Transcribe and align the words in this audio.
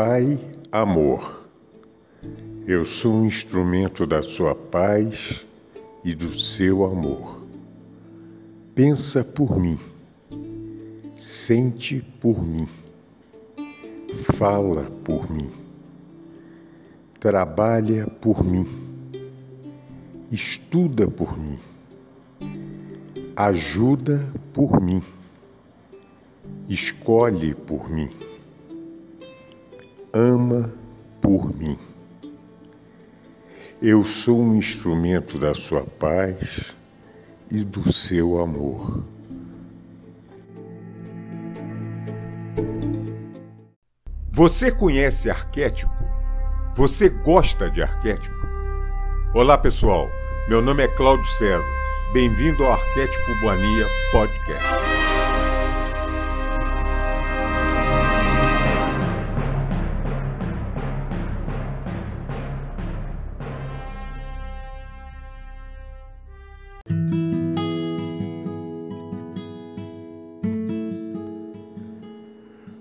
Pai, 0.00 0.38
amor. 0.70 1.42
Eu 2.68 2.84
sou 2.84 3.14
um 3.14 3.26
instrumento 3.26 4.06
da 4.06 4.22
sua 4.22 4.54
paz 4.54 5.44
e 6.04 6.14
do 6.14 6.32
seu 6.32 6.84
amor. 6.84 7.42
Pensa 8.76 9.24
por 9.24 9.58
mim, 9.58 9.76
sente 11.16 12.00
por 12.20 12.40
mim, 12.40 12.68
fala 14.14 14.84
por 15.02 15.28
mim, 15.28 15.50
trabalha 17.18 18.06
por 18.06 18.44
mim, 18.44 18.68
estuda 20.30 21.08
por 21.08 21.36
mim, 21.36 21.58
ajuda 23.34 24.32
por 24.52 24.80
mim, 24.80 25.02
escolhe 26.68 27.52
por 27.52 27.90
mim 27.90 28.08
ama 30.12 30.72
por 31.20 31.54
mim. 31.56 31.76
Eu 33.80 34.02
sou 34.04 34.40
um 34.40 34.56
instrumento 34.56 35.38
da 35.38 35.54
sua 35.54 35.82
paz 35.82 36.74
e 37.50 37.62
do 37.64 37.92
seu 37.92 38.40
amor. 38.40 39.04
Você 44.30 44.70
conhece 44.70 45.28
arquétipo? 45.28 45.92
Você 46.74 47.08
gosta 47.08 47.70
de 47.70 47.82
arquétipo? 47.82 48.36
Olá, 49.34 49.58
pessoal. 49.58 50.08
Meu 50.48 50.62
nome 50.62 50.84
é 50.84 50.88
Cláudio 50.88 51.24
César. 51.24 51.78
Bem-vindo 52.12 52.64
ao 52.64 52.72
Arquétipo 52.72 53.34
Boania 53.40 53.86
Podcast. 54.12 54.87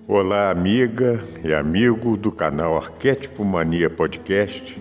Olá, 0.09 0.49
amiga 0.49 1.19
e 1.43 1.53
amigo 1.53 2.15
do 2.15 2.31
canal 2.31 2.77
Arquétipo 2.77 3.43
Mania 3.43 3.89
Podcast. 3.89 4.79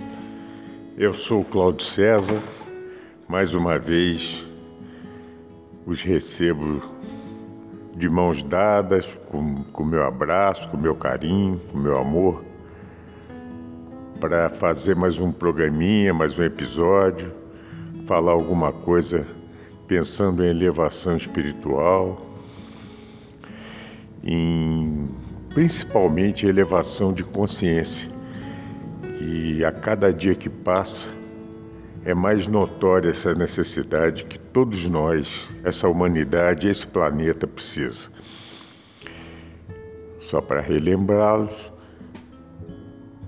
Eu 0.97 1.13
sou 1.13 1.43
Cláudio 1.45 1.85
César. 1.85 2.41
Mais 3.27 3.53
uma 3.53 3.77
vez 3.77 4.47
os 5.85 6.01
recebo 6.01 6.81
de 7.97 8.09
mãos 8.09 8.45
dadas, 8.45 9.19
com, 9.29 9.65
com 9.65 9.85
meu 9.85 10.05
abraço, 10.05 10.69
com 10.69 10.77
meu 10.77 10.95
carinho, 10.95 11.61
com 11.73 11.77
meu 11.77 11.99
amor, 11.99 12.45
para 14.21 14.49
fazer 14.49 14.95
mais 14.95 15.19
um 15.19 15.33
programinha, 15.33 16.15
mais 16.15 16.39
um 16.39 16.45
episódio, 16.45 17.35
falar 18.07 18.31
alguma 18.31 18.71
coisa 18.71 19.27
pensando 19.89 20.45
em 20.45 20.51
elevação 20.51 21.17
espiritual, 21.17 22.25
em 24.23 24.96
principalmente 25.57 26.47
elevação 26.47 27.13
de 27.15 27.25
consciência. 27.25 28.11
E 29.23 29.65
a 29.65 29.73
cada 29.73 30.13
dia 30.13 30.35
que 30.35 30.51
passa, 30.51 31.09
é 32.05 32.13
mais 32.13 32.47
notória 32.47 33.09
essa 33.09 33.33
necessidade 33.33 34.27
que 34.27 34.39
todos 34.39 34.87
nós, 34.87 35.49
essa 35.65 35.89
humanidade, 35.89 36.69
esse 36.69 36.87
planeta 36.87 37.47
precisa. 37.47 38.11
Só 40.21 40.43
para 40.43 40.61
relembrá-los, 40.61 41.73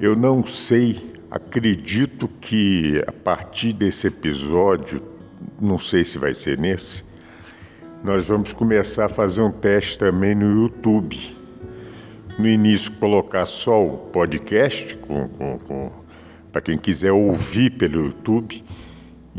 Eu 0.00 0.16
não 0.16 0.46
sei, 0.46 1.12
acredito 1.30 2.26
que 2.40 3.04
a 3.06 3.12
partir 3.12 3.74
desse 3.74 4.06
episódio, 4.06 5.02
não 5.60 5.76
sei 5.76 6.02
se 6.04 6.16
vai 6.16 6.32
ser 6.32 6.56
nesse, 6.56 7.04
nós 8.02 8.26
vamos 8.26 8.54
começar 8.54 9.04
a 9.06 9.08
fazer 9.08 9.42
um 9.42 9.50
teste 9.52 9.98
também 9.98 10.34
no 10.34 10.62
YouTube. 10.62 11.36
No 12.38 12.48
início, 12.48 12.92
colocar 12.92 13.44
só 13.44 13.84
o 13.84 13.98
podcast, 13.98 14.98
para 16.52 16.62
quem 16.62 16.78
quiser 16.78 17.12
ouvir 17.12 17.70
pelo 17.70 18.06
YouTube. 18.06 18.64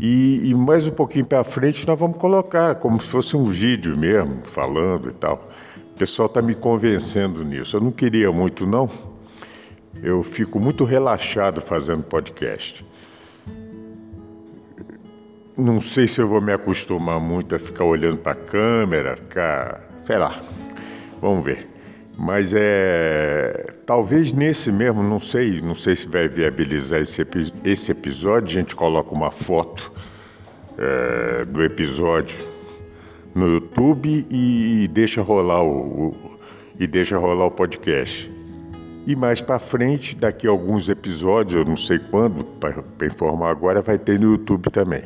E, 0.02 0.48
e 0.48 0.54
mais 0.54 0.88
um 0.88 0.92
pouquinho 0.92 1.26
para 1.26 1.44
frente 1.44 1.86
nós 1.86 1.98
vamos 2.00 2.16
colocar 2.16 2.74
como 2.76 2.98
se 2.98 3.06
fosse 3.06 3.36
um 3.36 3.44
vídeo 3.44 3.94
mesmo, 3.98 4.40
falando 4.44 5.10
e 5.10 5.12
tal. 5.12 5.46
O 5.94 5.98
pessoal 5.98 6.24
está 6.24 6.40
me 6.40 6.54
convencendo 6.54 7.44
nisso. 7.44 7.76
Eu 7.76 7.82
não 7.82 7.92
queria 7.92 8.32
muito, 8.32 8.66
não. 8.66 8.88
Eu 10.02 10.22
fico 10.22 10.58
muito 10.58 10.84
relaxado 10.84 11.60
fazendo 11.60 12.02
podcast. 12.02 12.82
Não 15.54 15.82
sei 15.82 16.06
se 16.06 16.22
eu 16.22 16.26
vou 16.26 16.40
me 16.40 16.54
acostumar 16.54 17.20
muito 17.20 17.54
a 17.54 17.58
ficar 17.58 17.84
olhando 17.84 18.16
para 18.16 18.32
a 18.32 18.36
câmera, 18.36 19.16
ficar. 19.18 19.86
sei 20.04 20.16
lá. 20.16 20.34
Vamos 21.20 21.44
ver. 21.44 21.69
Mas 22.20 22.52
é. 22.54 23.72
Talvez 23.86 24.34
nesse 24.34 24.70
mesmo, 24.70 25.02
não 25.02 25.18
sei, 25.18 25.62
não 25.62 25.74
sei 25.74 25.96
se 25.96 26.06
vai 26.06 26.28
viabilizar 26.28 27.00
esse, 27.00 27.26
esse 27.64 27.90
episódio, 27.90 28.46
a 28.46 28.60
gente 28.60 28.76
coloca 28.76 29.14
uma 29.14 29.30
foto 29.30 29.90
é, 30.76 31.46
do 31.46 31.64
episódio 31.64 32.36
no 33.34 33.48
YouTube 33.48 34.26
e, 34.30 34.84
e 34.84 34.88
deixa 34.88 35.22
rolar 35.22 35.62
o, 35.62 36.08
o, 36.08 36.38
e 36.78 36.86
deixa 36.86 37.16
rolar 37.16 37.46
o 37.46 37.50
podcast. 37.50 38.30
E 39.06 39.16
mais 39.16 39.40
para 39.40 39.58
frente, 39.58 40.14
daqui 40.14 40.46
a 40.46 40.50
alguns 40.50 40.90
episódios, 40.90 41.54
eu 41.54 41.64
não 41.64 41.76
sei 41.76 41.98
quando, 41.98 42.44
para 42.44 43.06
informar 43.06 43.50
agora, 43.50 43.80
vai 43.80 43.98
ter 43.98 44.20
no 44.20 44.32
YouTube 44.32 44.70
também. 44.70 45.04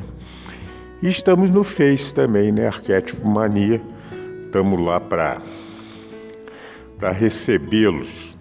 E 1.01 1.07
estamos 1.07 1.49
no 1.49 1.63
Face 1.63 2.13
também, 2.13 2.51
né? 2.51 2.67
Arquétipo 2.67 3.25
Mania. 3.25 3.81
Estamos 4.47 4.81
lá 4.81 4.99
para 4.99 5.41
para 7.05 7.13
recebê-los, 7.13 8.35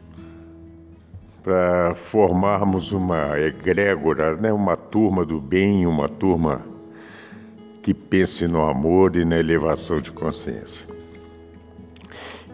para 1.43 1.95
formarmos 1.95 2.93
uma 2.93 3.39
egrégora, 3.39 4.35
né? 4.37 4.51
uma 4.51 4.75
turma 4.75 5.23
do 5.23 5.39
bem, 5.39 5.87
uma 5.87 6.09
turma 6.09 6.65
que 7.83 7.93
pense 7.93 8.49
no 8.49 8.65
amor 8.65 9.17
e 9.17 9.25
na 9.27 9.39
elevação 9.39 10.01
de 10.01 10.11
consciência. 10.13 10.89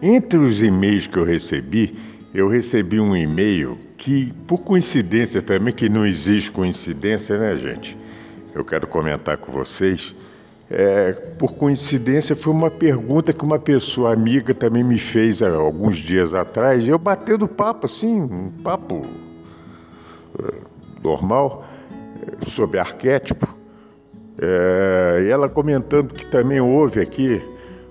Entre 0.01 0.37
os 0.37 0.61
e-mails 0.61 1.07
que 1.07 1.17
eu 1.17 1.23
recebi, 1.23 1.97
eu 2.33 2.49
recebi 2.49 2.99
um 2.99 3.15
e-mail 3.15 3.77
que, 3.95 4.33
por 4.45 4.57
coincidência 4.63 5.41
também, 5.41 5.73
que 5.73 5.87
não 5.87 6.05
existe 6.05 6.51
coincidência, 6.51 7.37
né, 7.37 7.55
gente? 7.55 7.97
Eu 8.53 8.65
quero 8.65 8.85
comentar 8.85 9.37
com 9.37 9.49
vocês 9.49 10.13
é, 10.73 11.11
por 11.37 11.53
coincidência, 11.53 12.33
foi 12.33 12.53
uma 12.53 12.71
pergunta 12.71 13.33
que 13.33 13.43
uma 13.43 13.59
pessoa 13.59 14.13
amiga 14.13 14.53
também 14.53 14.85
me 14.85 14.97
fez 14.97 15.43
há 15.43 15.53
alguns 15.53 15.97
dias 15.97 16.33
atrás. 16.33 16.87
Eu 16.87 16.97
batendo 16.97 17.45
papo, 17.45 17.87
assim, 17.87 18.21
um 18.21 18.49
papo 18.63 19.01
é, 20.39 20.61
normal, 21.03 21.65
é, 21.91 22.45
sobre 22.45 22.79
arquétipo. 22.79 23.53
É, 24.39 25.25
e 25.25 25.29
ela 25.29 25.49
comentando 25.49 26.13
que 26.13 26.25
também 26.25 26.61
ouve 26.61 27.01
aqui, 27.01 27.41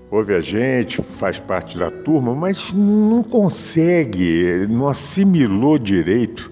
ouve 0.09 0.33
a 0.33 0.39
gente, 0.39 1.03
faz 1.03 1.39
parte 1.39 1.77
da 1.77 1.91
turma, 1.91 2.33
mas 2.33 2.73
não 2.73 3.21
consegue, 3.21 4.65
não 4.67 4.87
assimilou 4.87 5.77
direito 5.77 6.51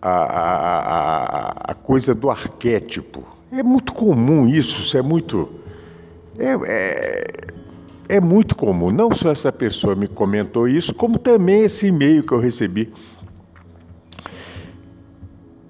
a, 0.00 0.10
a, 0.10 0.78
a, 0.78 1.72
a 1.72 1.74
coisa 1.74 2.14
do 2.14 2.30
arquétipo. 2.30 3.33
É 3.56 3.62
muito 3.62 3.94
comum 3.94 4.48
isso, 4.48 4.82
isso 4.82 4.98
é 4.98 5.02
muito. 5.02 5.48
É, 6.36 6.54
é, 6.66 7.24
é, 8.16 8.20
muito 8.20 8.56
comum. 8.56 8.90
Não 8.90 9.14
só 9.14 9.30
essa 9.30 9.52
pessoa 9.52 9.94
me 9.94 10.08
comentou 10.08 10.66
isso, 10.66 10.92
como 10.92 11.18
também 11.18 11.62
esse 11.62 11.86
e-mail 11.86 12.24
que 12.24 12.32
eu 12.32 12.40
recebi. 12.40 12.92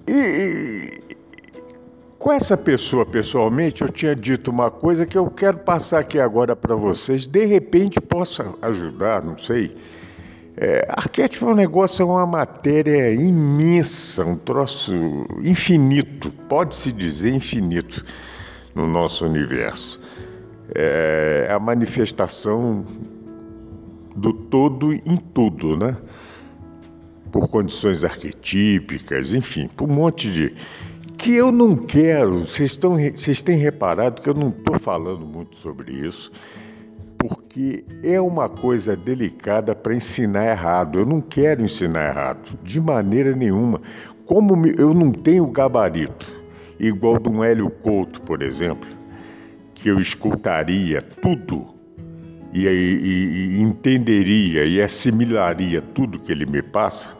E, 0.07 0.89
com 2.17 2.33
essa 2.33 2.57
pessoa 2.57 3.05
pessoalmente, 3.05 3.83
eu 3.83 3.89
tinha 3.89 4.15
dito 4.15 4.49
uma 4.49 4.71
coisa 4.71 5.05
que 5.05 5.15
eu 5.15 5.29
quero 5.29 5.59
passar 5.59 5.99
aqui 5.99 6.19
agora 6.19 6.55
para 6.55 6.75
vocês. 6.75 7.27
De 7.27 7.45
repente 7.45 8.01
possa 8.01 8.55
ajudar, 8.63 9.23
não 9.23 9.37
sei. 9.37 9.75
É, 10.57 10.85
arquétipo 10.89 11.49
é 11.49 11.51
um 11.51 11.55
negócio, 11.55 12.01
é 12.01 12.05
uma 12.05 12.25
matéria 12.25 13.13
imensa, 13.13 14.23
um 14.23 14.37
troço 14.37 14.93
infinito, 15.41 16.31
pode-se 16.31 16.93
dizer 16.93 17.33
infinito 17.33 18.05
no 18.73 18.87
nosso 18.87 19.25
universo. 19.25 19.99
É 20.73 21.49
a 21.51 21.59
manifestação 21.59 22.85
do 24.15 24.31
todo 24.31 24.93
em 24.93 25.17
tudo, 25.33 25.77
né? 25.77 25.97
Por 27.31 27.49
condições 27.49 28.05
arquetípicas, 28.05 29.33
enfim, 29.33 29.67
por 29.67 29.89
um 29.89 29.93
monte 29.93 30.31
de. 30.31 30.55
Que 31.17 31.35
eu 31.35 31.51
não 31.51 31.75
quero, 31.75 32.39
vocês, 32.39 32.71
estão, 32.71 32.97
vocês 32.97 33.41
têm 33.43 33.57
reparado 33.57 34.21
que 34.21 34.29
eu 34.29 34.33
não 34.33 34.49
estou 34.49 34.79
falando 34.79 35.25
muito 35.25 35.55
sobre 35.55 35.91
isso, 35.91 36.31
porque 37.17 37.83
é 38.03 38.19
uma 38.19 38.47
coisa 38.49 38.95
delicada 38.95 39.75
para 39.75 39.95
ensinar 39.95 40.47
errado. 40.47 40.99
Eu 40.99 41.05
não 41.05 41.21
quero 41.21 41.63
ensinar 41.63 42.09
errado, 42.09 42.59
de 42.63 42.79
maneira 42.79 43.35
nenhuma. 43.35 43.81
Como 44.25 44.65
eu 44.67 44.93
não 44.93 45.11
tenho 45.11 45.45
gabarito, 45.47 46.31
igual 46.79 47.19
de 47.19 47.29
um 47.29 47.43
Hélio 47.43 47.69
Couto, 47.69 48.21
por 48.21 48.41
exemplo, 48.41 48.89
que 49.73 49.89
eu 49.89 49.99
escutaria 49.99 51.01
tudo 51.01 51.75
e, 52.53 52.67
e, 52.67 53.57
e 53.57 53.61
entenderia 53.61 54.65
e 54.65 54.81
assimilaria 54.81 55.81
tudo 55.81 56.19
que 56.19 56.31
ele 56.31 56.45
me 56.45 56.61
passa, 56.61 57.11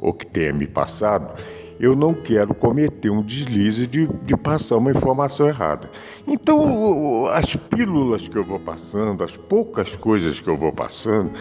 ou 0.00 0.12
que 0.12 0.24
tenha 0.24 0.52
me 0.52 0.66
passado, 0.66 1.34
eu 1.80 1.96
não 1.96 2.12
quero 2.12 2.54
cometer 2.54 3.08
um 3.08 3.22
deslize 3.22 3.86
de, 3.86 4.06
de, 4.06 4.36
passar 4.36 4.76
uma 4.76 4.90
informação 4.90 5.48
errada. 5.48 5.90
Então, 6.28 7.26
as 7.28 7.56
pílulas 7.56 8.28
que 8.28 8.36
eu 8.36 8.44
vou 8.44 8.60
passando, 8.60 9.24
as 9.24 9.34
poucas 9.34 9.96
coisas 9.96 10.38
que 10.38 10.48
eu 10.48 10.56
vou 10.58 10.72
passando, 10.72 11.32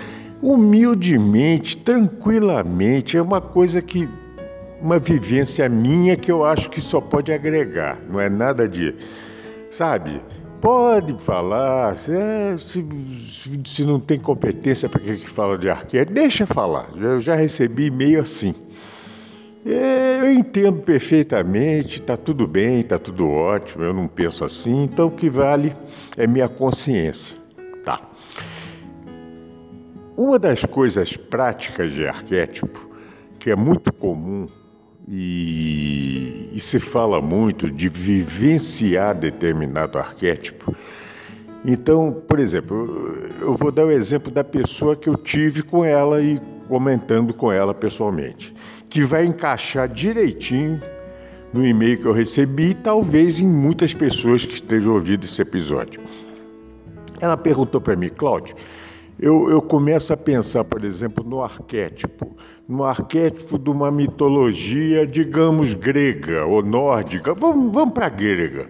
humildemente, 0.42 1.76
tranquilamente, 1.76 3.18
é 3.18 3.22
uma 3.22 3.42
coisa 3.42 3.82
que. 3.82 4.08
uma 4.82 4.98
vivência 4.98 5.68
minha 5.68 6.16
que 6.16 6.32
eu 6.32 6.46
acho 6.46 6.70
que 6.70 6.80
só 6.80 7.02
pode 7.02 7.34
agregar, 7.34 8.00
não 8.10 8.18
é 8.18 8.30
nada 8.30 8.68
de. 8.68 8.96
sabe? 9.70 10.22
Pode 10.62 11.22
falar, 11.24 11.96
se, 11.96 12.14
se, 12.60 12.86
se 13.66 13.86
não 13.86 14.00
tem 14.00 14.20
competência 14.20 14.88
para 14.90 15.00
que, 15.00 15.16
fala 15.16 15.58
de 15.58 15.70
arquétipo, 15.70 16.14
deixa 16.14 16.46
falar. 16.46 16.90
Eu 16.96 17.20
já 17.20 17.34
recebi 17.34 17.86
e-mail 17.86 18.22
assim. 18.22 18.54
É, 19.66 20.20
eu 20.22 20.32
entendo 20.32 20.82
perfeitamente, 20.82 22.00
está 22.00 22.16
tudo 22.16 22.48
bem, 22.48 22.80
está 22.80 22.98
tudo 22.98 23.30
ótimo, 23.30 23.84
eu 23.84 23.94
não 23.94 24.08
penso 24.08 24.46
assim, 24.46 24.84
então 24.84 25.08
o 25.08 25.12
que 25.12 25.30
vale 25.30 25.76
é 26.16 26.26
minha 26.26 26.48
consciência. 26.48 27.38
Tá. 27.84 28.02
Uma 30.16 30.40
das 30.40 30.64
coisas 30.66 31.16
práticas 31.18 31.94
de 31.94 32.06
arquétipo, 32.06 32.90
que 33.38 33.50
é 33.50 33.56
muito 33.56 33.92
comum 33.94 34.48
e, 35.08 36.50
e 36.54 36.60
se 36.60 36.80
fala 36.80 37.22
muito 37.22 37.70
de 37.70 37.90
vivenciar 37.90 39.16
determinado 39.16 39.98
arquétipo. 39.98 40.76
Então, 41.66 42.14
por 42.28 42.40
exemplo, 42.40 43.28
eu 43.42 43.56
vou 43.56 43.72
dar 43.72 43.86
o 43.86 43.92
exemplo 43.92 44.32
da 44.32 44.44
pessoa 44.44 44.96
que 44.96 45.10
eu 45.10 45.16
tive 45.16 45.64
com 45.64 45.84
ela 45.84 46.22
e 46.22 46.38
comentando 46.68 47.34
com 47.34 47.52
ela 47.52 47.74
pessoalmente, 47.74 48.54
que 48.90 49.02
vai 49.04 49.26
encaixar 49.26 49.88
direitinho 49.88 50.80
no 51.54 51.66
e-mail 51.66 51.98
que 51.98 52.06
eu 52.06 52.14
recebi 52.14 52.72
e 52.72 52.74
talvez 52.74 53.40
em 53.40 53.48
muitas 53.48 53.94
pessoas 53.94 54.46
que 54.46 54.54
estejam 54.54 54.94
ouvindo 54.94 55.24
esse 55.24 55.42
episódio. 55.42 56.02
Ela 57.20 57.38
perguntou 57.38 57.82
para 57.82 57.96
mim, 57.96 58.10
Cláudio, 58.10 58.56
eu, 59.20 59.50
eu 59.50 59.62
começo 59.62 60.14
a 60.14 60.18
pensar, 60.18 60.64
por 60.64 60.84
exemplo, 60.86 61.24
no 61.24 61.42
arquétipo, 61.42 62.38
no 62.68 62.84
arquétipo 62.84 63.60
de 63.60 63.70
uma 63.70 63.92
mitologia, 63.92 65.06
digamos, 65.06 65.74
grega 65.74 66.46
ou 66.46 66.64
nórdica. 66.64 67.34
Vamos, 67.34 67.74
vamos 67.74 67.94
para 67.94 68.06
a 68.06 68.10
grega. 68.10 68.70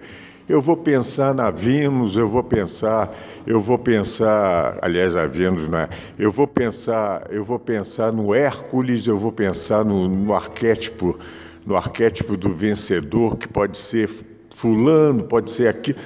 Eu 0.50 0.60
vou 0.60 0.76
pensar 0.76 1.34
na 1.34 1.52
Vênus, 1.52 2.18
eu 2.18 2.28
vou 2.28 2.44
pensar, 2.44 3.16
eu 3.46 3.60
vou 3.60 3.78
pensar, 3.78 4.80
aliás, 4.82 5.16
a 5.16 5.28
Vênus, 5.28 5.70
né? 5.70 5.88
Eu 6.18 6.32
vou 6.32 6.48
pensar, 6.48 7.28
eu 7.30 7.44
vou 7.44 7.60
pensar 7.60 8.12
no 8.12 8.34
Hércules, 8.34 9.08
eu 9.08 9.16
vou 9.16 9.32
pensar 9.32 9.86
no, 9.86 10.10
no 10.10 10.34
arquétipo, 10.34 11.18
no 11.66 11.76
arquétipo 11.76 12.36
do 12.36 12.50
vencedor, 12.50 13.38
que 13.38 13.48
pode 13.48 13.78
ser 13.78 14.10
fulano, 14.56 15.24
pode 15.24 15.52
ser 15.52 15.68
aquilo. 15.68 16.00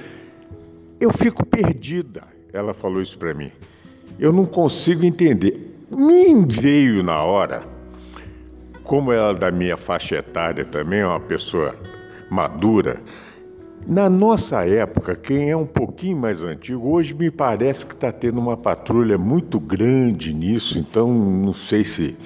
Eu 1.00 1.10
fico 1.10 1.44
perdida. 1.44 2.22
Ela 2.52 2.74
falou 2.74 3.00
isso 3.00 3.18
para 3.18 3.34
mim 3.34 3.50
eu 4.18 4.32
não 4.32 4.44
consigo 4.44 5.04
entender. 5.04 5.72
Me 5.90 6.44
veio 6.46 7.02
na 7.02 7.22
hora, 7.22 7.62
como 8.82 9.12
ela 9.12 9.30
é 9.30 9.34
da 9.34 9.50
minha 9.50 9.76
faixa 9.76 10.16
etária 10.16 10.64
também, 10.64 11.00
é 11.00 11.06
uma 11.06 11.20
pessoa 11.20 11.74
madura. 12.30 13.00
Na 13.86 14.08
nossa 14.08 14.66
época, 14.66 15.14
quem 15.14 15.50
é 15.50 15.56
um 15.56 15.66
pouquinho 15.66 16.16
mais 16.16 16.42
antigo, 16.42 16.88
hoje 16.88 17.12
me 17.14 17.30
parece 17.30 17.84
que 17.84 17.92
está 17.92 18.10
tendo 18.10 18.40
uma 18.40 18.56
patrulha 18.56 19.18
muito 19.18 19.60
grande 19.60 20.32
nisso, 20.32 20.78
então 20.78 21.12
não 21.12 21.52
sei 21.52 21.84
se, 21.84 22.16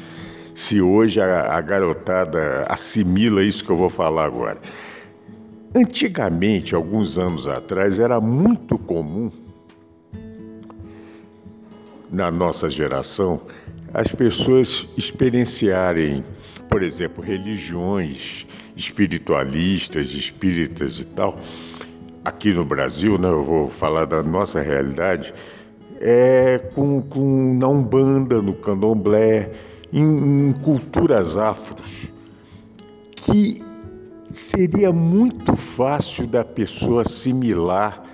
se 0.54 0.80
hoje 0.80 1.20
a, 1.20 1.56
a 1.56 1.60
garotada 1.60 2.64
assimila 2.68 3.42
isso 3.42 3.64
que 3.64 3.70
eu 3.70 3.76
vou 3.76 3.90
falar 3.90 4.26
agora. 4.26 4.58
Antigamente, 5.74 6.76
alguns 6.76 7.18
anos 7.18 7.48
atrás, 7.48 7.98
era 7.98 8.20
muito 8.20 8.78
comum 8.78 9.28
na 12.08 12.30
nossa 12.30 12.70
geração 12.70 13.40
as 13.92 14.12
pessoas 14.12 14.86
experienciarem, 14.96 16.24
por 16.68 16.84
exemplo, 16.84 17.22
religiões 17.22 18.46
espiritualistas, 18.78 20.14
espíritas 20.14 21.00
e 21.00 21.06
tal. 21.06 21.36
Aqui 22.24 22.52
no 22.52 22.64
Brasil, 22.64 23.18
né, 23.18 23.28
eu 23.28 23.42
vou 23.42 23.68
falar 23.68 24.04
da 24.04 24.22
nossa 24.22 24.60
realidade, 24.60 25.34
é 26.00 26.58
com, 26.74 27.02
com 27.02 27.54
na 27.54 27.68
Umbanda, 27.68 28.40
no 28.40 28.54
Candomblé, 28.54 29.50
em, 29.92 30.48
em 30.48 30.52
culturas 30.62 31.36
afros, 31.36 32.12
que 33.16 33.56
seria 34.30 34.92
muito 34.92 35.56
fácil 35.56 36.26
da 36.26 36.44
pessoa 36.44 37.02
assimilar 37.02 38.04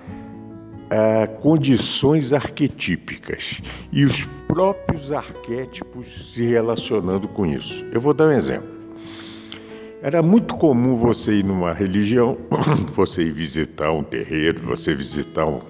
condições 1.41 2.31
arquetípicas 2.31 3.61
e 3.91 4.05
os 4.05 4.25
próprios 4.47 5.11
arquétipos 5.11 6.33
se 6.33 6.45
relacionando 6.45 7.27
com 7.27 7.45
isso. 7.45 7.83
Eu 7.91 7.99
vou 7.99 8.13
dar 8.13 8.27
um 8.27 8.31
exemplo. 8.31 8.74
Era 10.05 10.21
muito 10.21 10.55
comum 10.55 10.93
você 10.93 11.39
ir 11.39 11.43
numa 11.43 11.73
religião, 11.73 12.37
você 12.93 13.23
ir 13.23 13.31
visitar 13.31 13.91
um 13.91 14.03
terreiro, 14.03 14.61
você 14.61 14.93
visitar 14.93 15.47
um, 15.47 15.61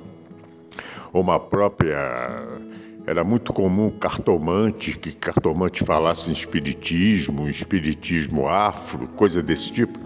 uma 1.14 1.40
própria. 1.40 1.98
Era 3.08 3.24
muito 3.24 3.54
comum 3.54 3.90
cartomante, 3.90 5.00
que 5.00 5.16
cartomante 5.16 5.86
falasse 5.86 6.30
em 6.30 6.34
espiritismo, 6.34 7.48
espiritismo 7.48 8.50
afro, 8.50 9.08
coisa 9.08 9.42
desse 9.42 9.72
tipo. 9.72 9.98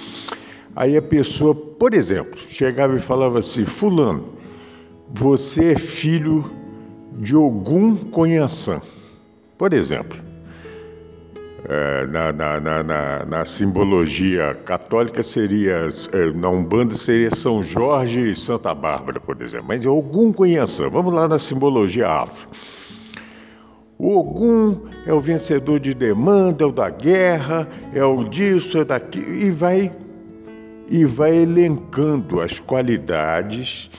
Aí 0.75 0.95
a 0.95 1.01
pessoa, 1.01 1.55
por 1.55 1.95
exemplo, 1.95 2.37
chegava 2.37 2.95
e 2.95 2.99
falava 2.99 3.39
assim: 3.39 3.65
Fulano, 3.65 4.35
você 5.11 5.71
é 5.71 5.75
filho 5.75 6.45
de 7.13 7.35
Ogum 7.35 7.95
Conhaçã. 7.95 8.79
Por 9.57 9.73
exemplo, 9.73 10.28
na, 12.11 12.31
na, 12.31 12.83
na, 12.83 13.25
na, 13.25 13.45
simbologia 13.45 14.55
católica 14.65 15.21
seria, 15.23 15.87
é, 16.11 16.31
na 16.31 16.49
Umbanda 16.49 16.95
seria 16.95 17.29
São 17.31 17.61
Jorge 17.61 18.31
e 18.31 18.35
Santa 18.35 18.73
Bárbara, 18.73 19.19
por 19.19 19.41
exemplo. 19.41 19.67
Mas 19.67 19.85
é 19.85 19.89
Ogum 19.89 20.31
Conhaçã. 20.31 20.87
Vamos 20.89 21.13
lá 21.13 21.27
na 21.27 21.37
simbologia 21.37 22.07
afro. 22.07 22.47
O 23.97 24.17
Ogum 24.17 24.87
é 25.05 25.13
o 25.13 25.19
vencedor 25.19 25.79
de 25.79 25.93
demanda, 25.93 26.63
é 26.63 26.67
o 26.67 26.71
da 26.71 26.89
guerra, 26.89 27.67
é 27.93 28.03
o 28.03 28.23
disso, 28.23 28.77
é 28.77 28.85
daquilo, 28.85 29.33
e 29.35 29.51
vai, 29.51 29.93
e 30.87 31.03
vai 31.03 31.35
elencando 31.35 32.39
as 32.39 32.59
qualidades 32.59 33.91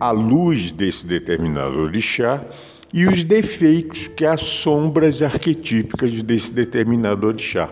à 0.00 0.10
luz 0.10 0.72
desse 0.72 1.06
determinado 1.06 1.78
orixá 1.78 2.42
e 2.92 3.06
os 3.06 3.22
defeitos 3.22 4.08
que 4.08 4.24
as 4.24 4.40
sombras 4.40 5.22
arquetípicas 5.22 6.22
desse 6.22 6.52
determinado 6.52 7.26
orixá. 7.26 7.70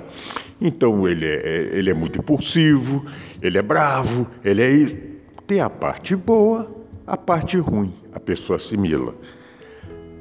Então 0.61 1.07
ele 1.07 1.27
é, 1.27 1.37
é, 1.37 1.79
ele 1.79 1.91
é 1.91 1.95
muito 1.95 2.19
impulsivo, 2.19 3.05
ele 3.43 3.59
é 3.59 3.63
bravo, 3.63 4.27
ele 4.45 4.63
é. 4.63 5.17
Tem 5.47 5.61
a 5.61 5.71
parte 5.71 6.17
boa, 6.17 6.69
a 7.07 7.17
parte 7.17 7.57
ruim, 7.57 7.93
a 8.13 8.19
pessoa 8.19 8.57
assimila. 8.57 9.15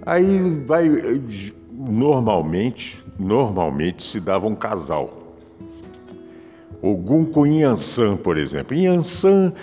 Aí 0.06 0.64
vai 0.66 0.88
normalmente, 1.72 3.06
normalmente 3.18 4.04
se 4.04 4.20
dava 4.20 4.48
um 4.48 4.56
casal. 4.56 5.24
Ogum 6.82 7.26
com 7.26 7.48
Yansan, 7.48 8.16
por 8.16 8.38
exemplo. 8.38 8.78
Yansan 8.78 9.54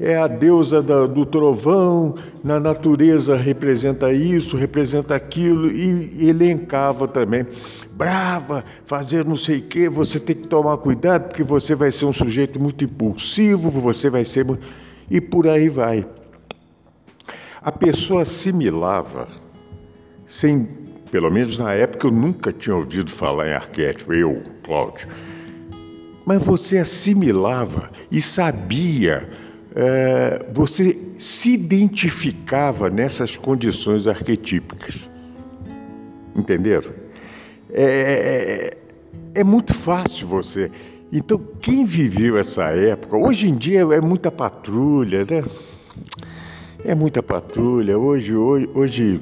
é 0.00 0.16
a 0.16 0.26
deusa 0.26 0.82
da, 0.82 1.06
do 1.06 1.24
trovão, 1.24 2.16
na 2.42 2.58
natureza 2.58 3.36
representa 3.36 4.12
isso, 4.12 4.56
representa 4.56 5.14
aquilo, 5.14 5.70
e, 5.70 6.28
elencava 6.28 7.06
também. 7.06 7.46
Brava, 7.92 8.64
fazer 8.84 9.24
não 9.24 9.36
sei 9.36 9.58
o 9.58 9.62
quê, 9.62 9.88
você 9.88 10.18
tem 10.18 10.34
que 10.34 10.48
tomar 10.48 10.76
cuidado, 10.78 11.28
porque 11.28 11.42
você 11.42 11.74
vai 11.74 11.90
ser 11.90 12.06
um 12.06 12.12
sujeito 12.12 12.60
muito 12.60 12.84
impulsivo, 12.84 13.70
você 13.70 14.10
vai 14.10 14.24
ser. 14.24 14.46
E 15.10 15.20
por 15.20 15.46
aí 15.46 15.68
vai. 15.68 16.06
A 17.60 17.70
pessoa 17.70 18.22
assimilava 18.22 19.28
sem, 20.26 20.66
pelo 21.10 21.30
menos 21.30 21.58
na 21.58 21.74
época, 21.74 22.08
eu 22.08 22.10
nunca 22.10 22.52
tinha 22.52 22.74
ouvido 22.74 23.10
falar 23.10 23.48
em 23.48 23.52
arquétipo, 23.52 24.12
eu, 24.12 24.42
Cláudio. 24.64 25.06
Mas 26.24 26.42
você 26.42 26.78
assimilava 26.78 27.90
e 28.10 28.20
sabia, 28.20 29.28
você 30.52 30.98
se 31.16 31.54
identificava 31.54 32.90
nessas 32.90 33.36
condições 33.36 34.06
arquetípicas. 34.06 35.08
Entenderam? 36.36 36.90
É, 37.72 38.74
é, 39.34 39.40
é 39.40 39.44
muito 39.44 39.72
fácil 39.72 40.26
você. 40.28 40.70
Então, 41.12 41.40
quem 41.60 41.84
viveu 41.84 42.38
essa 42.38 42.64
época, 42.64 43.16
hoje 43.16 43.48
em 43.48 43.54
dia 43.54 43.80
é 43.80 44.00
muita 44.00 44.30
patrulha, 44.30 45.26
né? 45.30 45.44
É 46.84 46.94
muita 46.94 47.22
patrulha. 47.22 47.98
Hoje, 47.98 48.34
hoje, 48.34 48.70
hoje, 48.74 49.20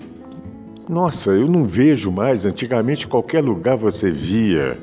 nossa, 0.88 1.32
eu 1.32 1.48
não 1.48 1.64
vejo 1.64 2.10
mais. 2.10 2.46
Antigamente, 2.46 3.08
qualquer 3.08 3.42
lugar 3.42 3.76
você 3.76 4.10
via 4.10 4.78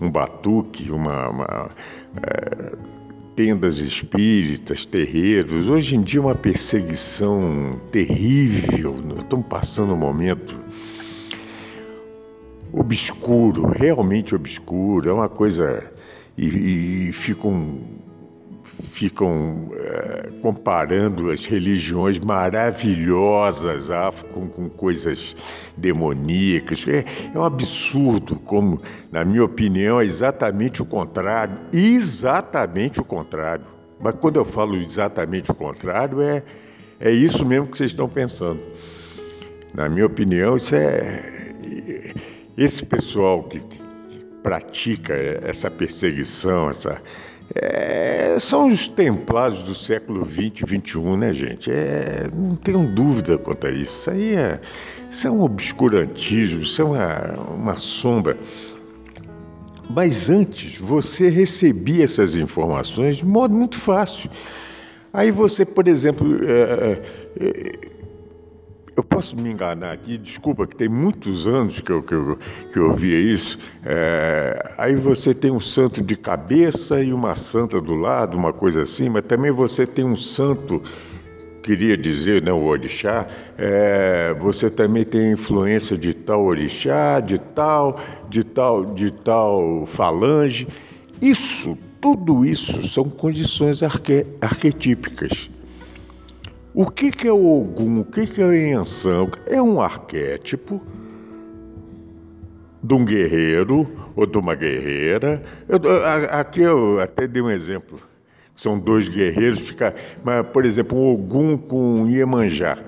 um 0.00 0.10
batuque, 0.10 0.90
uma, 0.90 1.28
uma 1.28 1.68
é, 2.22 2.72
tendas 3.34 3.78
espíritas, 3.78 4.84
terreiros. 4.84 5.68
Hoje 5.68 5.96
em 5.96 6.02
dia, 6.02 6.20
uma 6.20 6.34
perseguição 6.34 7.80
terrível. 7.90 8.96
Estamos 9.18 9.46
passando 9.46 9.94
um 9.94 9.96
momento 9.96 10.58
obscuro, 12.72 13.66
realmente 13.66 14.34
obscuro. 14.34 15.08
É 15.08 15.12
uma 15.12 15.28
coisa. 15.28 15.90
E, 16.36 17.08
e 17.08 17.12
ficam 17.12 17.80
ficam 18.90 19.70
é, 19.74 20.30
comparando 20.40 21.30
as 21.30 21.46
religiões 21.46 22.18
maravilhosas 22.18 23.90
afro 23.90 24.28
com, 24.28 24.48
com 24.48 24.68
coisas 24.68 25.36
demoníacas. 25.76 26.86
É, 26.88 27.04
é, 27.34 27.38
um 27.38 27.44
absurdo, 27.44 28.36
como, 28.36 28.80
na 29.10 29.24
minha 29.24 29.44
opinião, 29.44 30.00
é 30.00 30.04
exatamente 30.04 30.82
o 30.82 30.84
contrário. 30.84 31.58
Exatamente 31.72 33.00
o 33.00 33.04
contrário. 33.04 33.64
Mas 34.00 34.14
quando 34.16 34.36
eu 34.36 34.44
falo 34.44 34.76
exatamente 34.76 35.50
o 35.50 35.54
contrário, 35.54 36.20
é, 36.20 36.42
é 37.00 37.10
isso 37.10 37.44
mesmo 37.44 37.68
que 37.68 37.76
vocês 37.76 37.92
estão 37.92 38.08
pensando. 38.08 38.60
Na 39.72 39.88
minha 39.88 40.06
opinião, 40.06 40.56
isso 40.56 40.74
é. 40.74 41.40
Esse 42.56 42.84
pessoal 42.84 43.44
que, 43.44 43.60
que 43.60 43.78
pratica 44.42 45.14
essa 45.42 45.70
perseguição, 45.70 46.68
essa 46.68 47.00
é, 47.54 48.36
são 48.38 48.68
os 48.68 48.88
templários 48.88 49.62
do 49.62 49.74
século 49.74 50.24
XX, 50.24 50.66
XXI, 50.66 51.16
né, 51.18 51.32
gente? 51.32 51.70
É, 51.70 52.26
não 52.32 52.56
tenho 52.56 52.86
dúvida 52.86 53.36
quanto 53.36 53.66
a 53.66 53.70
isso. 53.70 54.00
Isso 54.00 54.10
aí 54.10 54.34
é, 54.34 54.60
isso 55.10 55.26
é 55.26 55.30
um 55.30 55.42
obscurantismo, 55.42 56.60
isso 56.60 56.80
é 56.80 56.84
uma, 56.84 57.32
uma 57.54 57.76
sombra. 57.76 58.38
Mas 59.90 60.30
antes, 60.30 60.78
você 60.78 61.28
recebia 61.28 62.04
essas 62.04 62.36
informações 62.36 63.18
de 63.18 63.26
modo 63.26 63.54
muito 63.54 63.78
fácil. 63.78 64.30
Aí 65.12 65.30
você, 65.30 65.66
por 65.66 65.86
exemplo, 65.86 66.42
é, 66.44 67.02
é 67.38 67.91
eu 68.96 69.02
posso 69.02 69.36
me 69.36 69.50
enganar 69.50 69.92
aqui, 69.92 70.18
desculpa, 70.18 70.66
que 70.66 70.76
tem 70.76 70.88
muitos 70.88 71.46
anos 71.46 71.80
que 71.80 71.90
eu, 71.90 72.02
que 72.02 72.14
eu, 72.14 72.38
que 72.72 72.78
eu 72.78 72.92
via 72.92 73.18
isso. 73.18 73.58
É, 73.84 74.72
aí 74.76 74.94
você 74.94 75.32
tem 75.32 75.50
um 75.50 75.60
santo 75.60 76.02
de 76.02 76.16
cabeça 76.16 77.02
e 77.02 77.12
uma 77.12 77.34
santa 77.34 77.80
do 77.80 77.94
lado, 77.94 78.36
uma 78.36 78.52
coisa 78.52 78.82
assim, 78.82 79.08
mas 79.08 79.24
também 79.24 79.50
você 79.50 79.86
tem 79.86 80.04
um 80.04 80.16
santo, 80.16 80.82
queria 81.62 81.96
dizer, 81.96 82.42
né, 82.42 82.52
o 82.52 82.64
orixá, 82.64 83.26
é, 83.56 84.34
você 84.38 84.68
também 84.68 85.04
tem 85.04 85.32
influência 85.32 85.96
de 85.96 86.12
tal 86.12 86.44
orixá, 86.44 87.20
de 87.20 87.38
tal, 87.38 87.98
de 88.28 88.44
tal, 88.44 88.84
de 88.84 89.10
tal 89.10 89.86
falange. 89.86 90.68
Isso, 91.20 91.78
tudo 92.00 92.44
isso 92.44 92.82
são 92.86 93.04
condições 93.04 93.82
arque, 93.82 94.26
arquetípicas. 94.40 95.48
O 96.74 96.90
que, 96.90 97.10
que 97.10 97.28
é 97.28 97.32
o 97.32 97.60
Ogum? 97.60 98.00
O 98.00 98.04
que, 98.04 98.26
que 98.26 98.40
é 98.40 98.70
Yansan? 98.70 99.28
É 99.46 99.60
um 99.60 99.82
arquétipo 99.82 100.80
de 102.82 102.94
um 102.94 103.04
guerreiro 103.04 103.86
ou 104.16 104.24
de 104.24 104.38
uma 104.38 104.54
guerreira. 104.54 105.42
Eu, 105.68 105.78
aqui 106.30 106.62
eu 106.62 106.98
até 106.98 107.28
dei 107.28 107.42
um 107.42 107.50
exemplo. 107.50 107.98
São 108.54 108.78
dois 108.78 109.06
guerreiros, 109.06 109.60
fica, 109.60 109.94
mas, 110.24 110.46
por 110.46 110.64
exemplo, 110.64 110.96
um 110.96 111.12
Ogum 111.12 111.58
com 111.58 112.06
Iemanjá. 112.08 112.78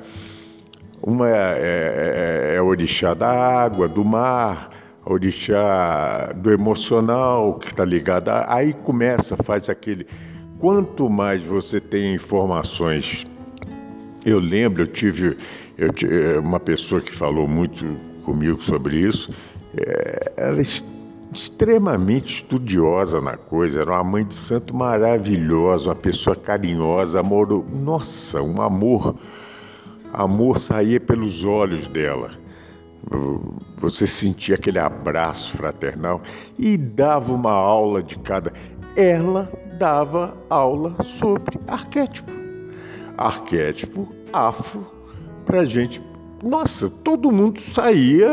Uma 1.03 1.29
é, 1.29 1.35
é, 1.35 2.53
é, 2.53 2.57
é 2.57 2.63
orixá 2.63 3.13
da 3.13 3.29
água, 3.29 3.87
do 3.87 4.03
mar, 4.03 4.71
orixá 5.05 6.33
do 6.35 6.51
emocional, 6.51 7.59
que 7.59 7.67
está 7.67 7.85
ligado. 7.85 8.31
Aí 8.49 8.73
começa, 8.73 9.37
faz 9.37 9.69
aquele. 9.69 10.07
Quanto 10.59 11.11
mais 11.11 11.43
você 11.43 11.79
tem 11.81 12.15
informações 12.15 13.27
eu 14.25 14.39
lembro, 14.39 14.83
eu 14.83 14.87
tive, 14.87 15.37
eu 15.77 15.91
tive 15.91 16.15
eh, 16.15 16.39
uma 16.39 16.59
pessoa 16.59 17.01
que 17.01 17.13
falou 17.13 17.47
muito 17.47 17.85
comigo 18.23 18.61
sobre 18.63 18.99
isso. 18.99 19.31
É, 19.77 20.33
ela 20.37 20.59
é 20.59 20.65
extremamente 21.33 22.37
estudiosa 22.37 23.21
na 23.21 23.37
coisa, 23.37 23.81
era 23.81 23.93
uma 23.93 24.05
mãe 24.05 24.25
de 24.25 24.35
santo 24.35 24.75
maravilhosa, 24.75 25.91
uma 25.91 25.97
pessoa 25.97 26.35
carinhosa, 26.35 27.21
amor, 27.21 27.65
nossa, 27.71 28.41
um 28.41 28.63
amor, 28.63 29.17
amor 30.13 30.59
saía 30.59 31.01
pelos 31.01 31.45
olhos 31.45 31.89
dela. 31.89 32.31
Você 33.79 34.07
sentia 34.07 34.55
aquele 34.55 34.79
abraço 34.79 35.55
fraternal 35.55 36.23
e 36.59 36.79
dava 36.79 37.35
uma 37.35 37.53
aula 37.53 38.03
de 38.03 38.19
cada. 38.19 38.51
Ela 38.97 39.51
dava 39.77 40.35
aula 40.49 40.97
sobre 41.03 41.61
arquétipo 41.67 42.44
arquétipo 43.17 44.09
afro 44.33 44.87
para 45.45 45.65
gente. 45.65 46.03
Nossa, 46.43 46.91
todo 46.91 47.33
mundo 47.33 47.59
saía. 47.59 48.29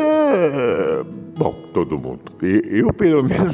Bom, 1.37 1.53
todo 1.73 1.97
mundo. 1.97 2.21
Eu, 2.41 2.93
pelo 2.93 3.23
menos, 3.23 3.53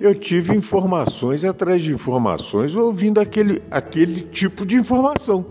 eu 0.00 0.14
tive 0.14 0.54
informações 0.54 1.44
atrás 1.44 1.82
de 1.82 1.92
informações 1.92 2.74
ouvindo 2.74 3.20
aquele, 3.20 3.62
aquele 3.70 4.20
tipo 4.20 4.66
de 4.66 4.76
informação. 4.76 5.46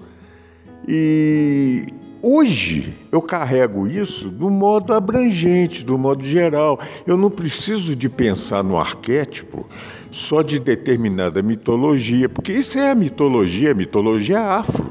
E 0.88 1.86
hoje 2.26 2.96
eu 3.12 3.22
carrego 3.22 3.88
isso 3.88 4.32
do 4.32 4.50
modo 4.50 4.94
abrangente, 4.94 5.86
do 5.86 5.96
modo 5.96 6.24
geral. 6.24 6.80
Eu 7.06 7.16
não 7.16 7.30
preciso 7.30 7.96
de 7.96 8.10
pensar 8.10 8.64
no 8.64 8.78
arquétipo 8.78 9.68
só 10.10 10.42
de 10.42 10.58
determinada 10.58 11.44
mitologia, 11.44 12.28
porque 12.28 12.54
isso 12.54 12.80
é 12.80 12.90
a 12.90 12.96
mitologia, 12.96 13.72
a 13.72 13.76
mitologia 13.76 14.40
afro, 14.40 14.90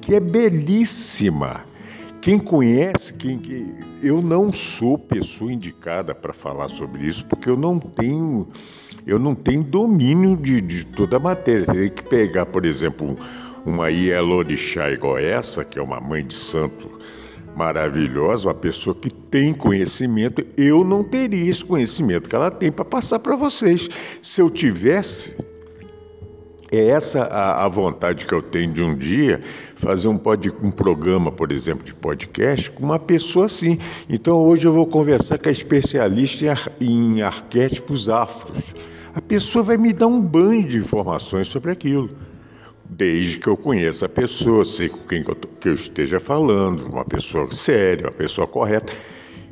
que 0.00 0.14
é 0.14 0.20
belíssima. 0.20 1.60
Quem 2.22 2.38
conhece, 2.38 3.12
quem 3.14 3.36
que 3.36 3.66
eu 4.00 4.22
não 4.22 4.52
sou 4.52 4.96
pessoa 4.96 5.52
indicada 5.52 6.14
para 6.14 6.32
falar 6.32 6.68
sobre 6.68 7.06
isso, 7.06 7.26
porque 7.26 7.50
eu 7.50 7.56
não 7.56 7.78
tenho 7.78 8.48
eu 9.04 9.18
não 9.18 9.34
tenho 9.34 9.64
domínio 9.64 10.36
de, 10.36 10.60
de 10.60 10.86
toda 10.86 11.16
a 11.16 11.20
matéria. 11.20 11.66
Tem 11.66 11.88
que 11.88 12.04
pegar, 12.04 12.46
por 12.46 12.64
exemplo, 12.64 13.18
uma 13.64 13.90
Ielorixá 13.90 14.90
igual 14.90 15.18
essa, 15.18 15.64
que 15.64 15.78
é 15.78 15.82
uma 15.82 16.00
mãe 16.00 16.24
de 16.24 16.34
santo 16.34 16.90
maravilhosa, 17.56 18.48
uma 18.48 18.54
pessoa 18.54 18.94
que 18.94 19.10
tem 19.10 19.52
conhecimento, 19.52 20.44
eu 20.56 20.84
não 20.84 21.04
teria 21.04 21.50
esse 21.50 21.64
conhecimento 21.64 22.28
que 22.28 22.34
ela 22.34 22.50
tem 22.50 22.72
para 22.72 22.84
passar 22.84 23.18
para 23.18 23.36
vocês. 23.36 23.88
Se 24.20 24.40
eu 24.40 24.48
tivesse, 24.48 25.36
é 26.70 26.88
essa 26.88 27.24
a, 27.24 27.64
a, 27.64 27.68
vontade 27.68 28.24
que 28.24 28.32
eu 28.32 28.40
tenho 28.40 28.72
de 28.72 28.82
um 28.82 28.96
dia 28.96 29.42
fazer 29.76 30.08
um, 30.08 30.16
pod, 30.16 30.50
um 30.62 30.70
programa, 30.70 31.30
por 31.30 31.52
exemplo, 31.52 31.84
de 31.84 31.94
podcast 31.94 32.70
com 32.70 32.82
uma 32.82 32.98
pessoa 32.98 33.46
assim. 33.46 33.78
Então 34.08 34.38
hoje 34.38 34.66
eu 34.66 34.72
vou 34.72 34.86
conversar 34.86 35.38
com 35.38 35.48
a 35.48 35.52
especialista 35.52 36.46
em, 36.46 36.48
ar, 36.48 36.72
em 36.80 37.22
arquétipos 37.22 38.08
afros. 38.08 38.74
A 39.14 39.20
pessoa 39.20 39.62
vai 39.62 39.76
me 39.76 39.92
dar 39.92 40.06
um 40.06 40.20
banho 40.20 40.66
de 40.66 40.78
informações 40.78 41.48
sobre 41.48 41.70
aquilo 41.70 42.08
desde 42.96 43.38
que 43.38 43.48
eu 43.48 43.56
conheça 43.56 44.06
a 44.06 44.08
pessoa, 44.08 44.64
sei 44.64 44.88
com 44.88 45.06
quem 45.06 45.24
eu, 45.26 45.34
que 45.34 45.68
eu 45.68 45.74
esteja 45.74 46.20
falando, 46.20 46.86
uma 46.86 47.04
pessoa 47.04 47.50
séria, 47.50 48.06
uma 48.06 48.12
pessoa 48.12 48.46
correta. 48.46 48.92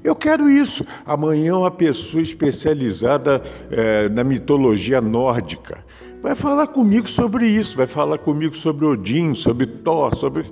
Eu 0.02 0.14
quero 0.14 0.48
isso. 0.48 0.84
Amanhã, 1.04 1.56
uma 1.56 1.70
pessoa 1.70 2.22
especializada 2.22 3.42
é, 3.70 4.08
na 4.08 4.24
mitologia 4.24 5.00
nórdica 5.00 5.84
vai 6.22 6.34
falar 6.34 6.66
comigo 6.66 7.08
sobre 7.08 7.46
isso, 7.46 7.76
vai 7.76 7.86
falar 7.86 8.18
comigo 8.18 8.54
sobre 8.54 8.84
Odin, 8.84 9.32
sobre 9.32 9.66
Thor, 9.66 10.14
sobre 10.14 10.44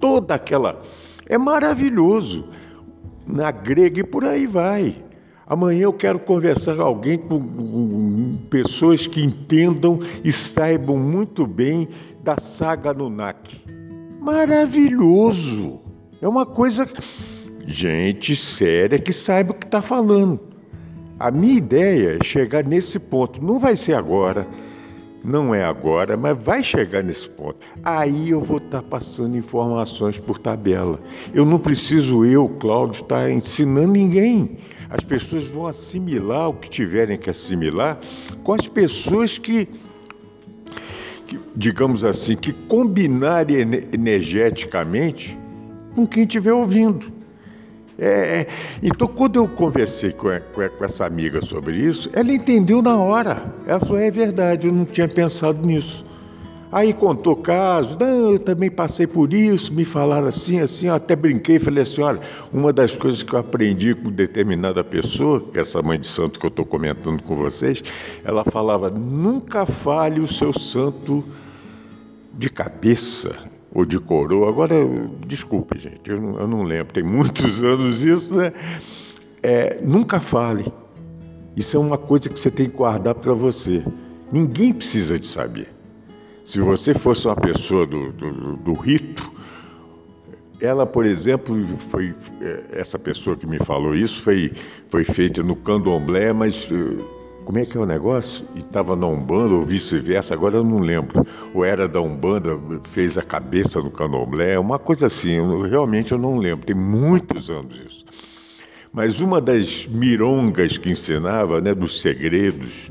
toda 0.00 0.34
aquela. 0.34 0.80
É 1.26 1.36
maravilhoso. 1.36 2.48
Na 3.26 3.50
grega 3.50 4.00
e 4.00 4.04
por 4.04 4.24
aí 4.24 4.46
vai. 4.46 4.94
Amanhã 5.48 5.82
eu 5.82 5.92
quero 5.92 6.18
conversar 6.18 6.74
com 6.74 6.82
alguém 6.82 7.16
com, 7.18 7.40
com 7.40 8.36
pessoas 8.50 9.06
que 9.06 9.22
entendam 9.22 10.00
e 10.24 10.32
saibam 10.32 10.96
muito 10.96 11.46
bem 11.46 11.88
da 12.26 12.36
saga 12.40 12.92
Nunak. 12.92 13.62
Maravilhoso! 14.20 15.80
É 16.20 16.26
uma 16.26 16.44
coisa 16.44 16.84
gente 17.64 18.34
séria 18.34 18.98
que 18.98 19.12
saiba 19.12 19.52
o 19.52 19.54
que 19.54 19.64
está 19.64 19.80
falando. 19.80 20.40
A 21.20 21.30
minha 21.30 21.54
ideia 21.54 22.18
é 22.20 22.24
chegar 22.24 22.64
nesse 22.64 22.98
ponto. 22.98 23.40
Não 23.40 23.60
vai 23.60 23.76
ser 23.76 23.94
agora, 23.94 24.44
não 25.22 25.54
é 25.54 25.64
agora, 25.64 26.16
mas 26.16 26.42
vai 26.42 26.64
chegar 26.64 27.04
nesse 27.04 27.30
ponto. 27.30 27.58
Aí 27.84 28.30
eu 28.30 28.40
vou 28.40 28.56
estar 28.56 28.82
tá 28.82 28.88
passando 28.88 29.36
informações 29.36 30.18
por 30.18 30.36
tabela. 30.36 30.98
Eu 31.32 31.46
não 31.46 31.60
preciso, 31.60 32.24
eu, 32.24 32.48
Cláudio, 32.48 33.02
estar 33.02 33.22
tá 33.22 33.30
ensinando 33.30 33.92
ninguém. 33.92 34.58
As 34.90 35.04
pessoas 35.04 35.46
vão 35.46 35.66
assimilar 35.66 36.48
o 36.48 36.54
que 36.54 36.68
tiverem 36.68 37.16
que 37.16 37.30
assimilar 37.30 37.98
com 38.42 38.52
as 38.52 38.66
pessoas 38.66 39.38
que, 39.38 39.68
que 41.26 41.38
digamos 41.54 42.04
assim, 42.04 42.36
que 42.36 42.52
combinarem 42.52 43.58
energeticamente 43.92 45.38
com 45.94 46.06
quem 46.06 46.22
estiver 46.22 46.52
ouvindo. 46.52 47.12
É, 47.98 48.08
é, 48.40 48.46
então, 48.82 49.08
quando 49.08 49.36
eu 49.36 49.48
conversei 49.48 50.12
com, 50.12 50.28
com, 50.54 50.68
com, 50.68 50.84
essa 50.84 51.06
amiga 51.06 51.40
sobre 51.40 51.78
isso, 51.78 52.10
ela 52.12 52.30
entendeu 52.30 52.82
na 52.82 52.96
hora. 52.96 53.42
Ela 53.66 53.80
falou: 53.80 53.98
é 53.98 54.10
verdade, 54.10 54.66
eu 54.66 54.72
não 54.72 54.84
tinha 54.84 55.08
pensado 55.08 55.66
nisso. 55.66 56.04
Aí 56.76 56.92
contou 56.92 57.34
casos, 57.34 57.96
não, 57.96 58.32
eu 58.32 58.38
também 58.38 58.70
passei 58.70 59.06
por 59.06 59.32
isso, 59.32 59.72
me 59.72 59.82
falaram 59.82 60.26
assim, 60.26 60.60
assim, 60.60 60.88
eu 60.88 60.94
até 60.94 61.16
brinquei, 61.16 61.58
falei 61.58 61.82
assim, 61.82 62.02
olha, 62.02 62.20
uma 62.52 62.70
das 62.70 62.94
coisas 62.94 63.22
que 63.22 63.32
eu 63.32 63.38
aprendi 63.38 63.94
com 63.94 64.12
determinada 64.12 64.84
pessoa, 64.84 65.40
que 65.40 65.58
é 65.58 65.62
essa 65.62 65.80
mãe 65.80 65.98
de 65.98 66.06
santo 66.06 66.38
que 66.38 66.44
eu 66.44 66.50
estou 66.50 66.66
comentando 66.66 67.22
com 67.22 67.34
vocês, 67.34 67.82
ela 68.22 68.44
falava, 68.44 68.90
nunca 68.90 69.64
fale 69.64 70.20
o 70.20 70.26
seu 70.26 70.52
santo 70.52 71.24
de 72.34 72.50
cabeça 72.50 73.34
ou 73.72 73.86
de 73.86 73.98
coroa. 73.98 74.50
Agora, 74.50 74.74
desculpe, 75.26 75.78
gente, 75.78 76.10
eu 76.10 76.20
não, 76.20 76.40
eu 76.40 76.46
não 76.46 76.62
lembro, 76.62 76.92
tem 76.92 77.02
muitos 77.02 77.62
anos 77.64 78.04
isso, 78.04 78.36
né? 78.36 78.52
É, 79.42 79.80
nunca 79.82 80.20
fale. 80.20 80.70
Isso 81.56 81.74
é 81.74 81.80
uma 81.80 81.96
coisa 81.96 82.28
que 82.28 82.38
você 82.38 82.50
tem 82.50 82.66
que 82.66 82.76
guardar 82.76 83.14
para 83.14 83.32
você. 83.32 83.82
Ninguém 84.30 84.74
precisa 84.74 85.18
de 85.18 85.26
saber. 85.26 85.75
Se 86.46 86.60
você 86.60 86.94
fosse 86.94 87.26
uma 87.26 87.34
pessoa 87.34 87.84
do, 87.84 88.12
do, 88.12 88.56
do 88.58 88.72
rito, 88.74 89.32
ela, 90.60 90.86
por 90.86 91.04
exemplo, 91.04 91.66
foi 91.66 92.14
é, 92.40 92.62
essa 92.70 92.96
pessoa 92.96 93.36
que 93.36 93.48
me 93.48 93.58
falou 93.58 93.96
isso 93.96 94.22
foi, 94.22 94.52
foi 94.88 95.02
feita 95.02 95.42
no 95.42 95.56
candomblé, 95.56 96.32
mas 96.32 96.70
como 97.44 97.58
é 97.58 97.64
que 97.64 97.76
é 97.76 97.80
o 97.80 97.84
negócio? 97.84 98.46
E 98.54 98.60
estava 98.60 98.94
na 98.94 99.08
Umbanda 99.08 99.54
ou 99.54 99.62
vice-versa, 99.62 100.34
agora 100.34 100.58
eu 100.58 100.64
não 100.64 100.78
lembro. 100.78 101.26
Ou 101.52 101.64
era 101.64 101.88
da 101.88 102.00
Umbanda, 102.00 102.56
fez 102.84 103.18
a 103.18 103.22
cabeça 103.22 103.80
no 103.80 103.90
candomblé, 103.90 104.56
uma 104.56 104.78
coisa 104.78 105.06
assim, 105.06 105.32
eu, 105.32 105.62
realmente 105.62 106.12
eu 106.12 106.18
não 106.18 106.36
lembro, 106.36 106.64
tem 106.64 106.76
muitos 106.76 107.50
anos 107.50 107.74
isso. 107.84 108.04
Mas 108.92 109.20
uma 109.20 109.40
das 109.40 109.84
mirongas 109.88 110.78
que 110.78 110.90
ensinava, 110.90 111.60
né, 111.60 111.74
dos 111.74 112.00
segredos, 112.00 112.88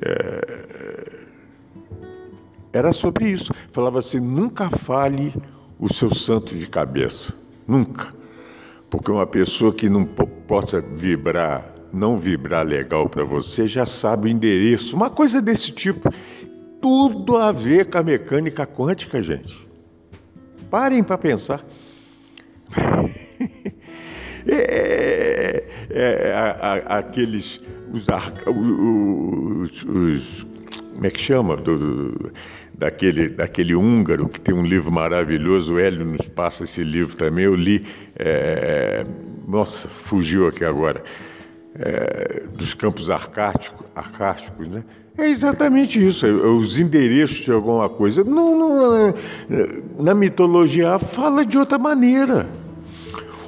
é, 0.00 0.67
era 2.72 2.92
sobre 2.92 3.30
isso. 3.30 3.52
Falava 3.70 3.98
assim: 3.98 4.20
nunca 4.20 4.70
fale 4.70 5.34
o 5.78 5.92
seu 5.92 6.14
santo 6.14 6.54
de 6.54 6.66
cabeça, 6.68 7.34
nunca. 7.66 8.14
Porque 8.90 9.10
uma 9.10 9.26
pessoa 9.26 9.72
que 9.72 9.88
não 9.88 10.04
possa 10.04 10.80
vibrar 10.80 11.78
não 11.92 12.16
vibrar 12.16 12.66
legal 12.66 13.08
para 13.08 13.24
você, 13.24 13.66
já 13.66 13.86
sabe 13.86 14.26
o 14.26 14.28
endereço. 14.28 14.94
Uma 14.96 15.10
coisa 15.10 15.40
desse 15.40 15.72
tipo. 15.72 16.10
Tudo 16.80 17.36
a 17.36 17.50
ver 17.50 17.86
com 17.86 17.98
a 17.98 18.02
mecânica 18.02 18.66
quântica, 18.66 19.20
gente. 19.20 19.68
Parem 20.70 21.02
para 21.02 21.18
pensar. 21.18 21.64
é, 24.46 25.64
é, 25.90 26.32
a, 26.32 26.50
a, 26.50 26.98
aqueles. 26.98 27.60
Os, 27.92 28.06
os, 28.46 29.84
os, 29.84 30.46
como 30.98 31.06
é 31.06 31.10
que 31.10 31.20
chama? 31.20 31.56
Do, 31.56 31.78
do, 31.78 32.32
daquele, 32.74 33.28
daquele 33.28 33.72
húngaro 33.72 34.28
que 34.28 34.40
tem 34.40 34.52
um 34.52 34.64
livro 34.64 34.90
maravilhoso, 34.90 35.74
o 35.74 35.78
Hélio 35.78 36.04
nos 36.04 36.26
passa 36.26 36.64
esse 36.64 36.82
livro 36.82 37.16
também, 37.16 37.44
eu 37.44 37.54
li. 37.54 37.86
É, 38.18 39.06
nossa, 39.46 39.86
fugiu 39.86 40.48
aqui 40.48 40.64
agora 40.64 41.00
é, 41.76 42.42
dos 42.52 42.74
campos 42.74 43.10
arcáticos, 43.10 43.86
arcásticos, 43.94 44.66
né? 44.66 44.82
É 45.16 45.28
exatamente 45.28 46.04
isso, 46.04 46.26
é, 46.26 46.32
os 46.32 46.80
endereços 46.80 47.44
de 47.44 47.52
alguma 47.52 47.88
coisa. 47.88 48.24
Não, 48.24 48.58
não, 48.58 49.08
é, 49.08 49.14
na 50.00 50.16
mitologia 50.16 50.98
fala 50.98 51.46
de 51.46 51.56
outra 51.56 51.78
maneira. 51.78 52.48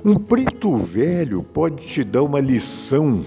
Um 0.04 0.14
preto 0.14 0.76
velho 0.76 1.42
pode 1.42 1.84
te 1.84 2.04
dar 2.04 2.22
uma 2.22 2.38
lição, 2.38 3.24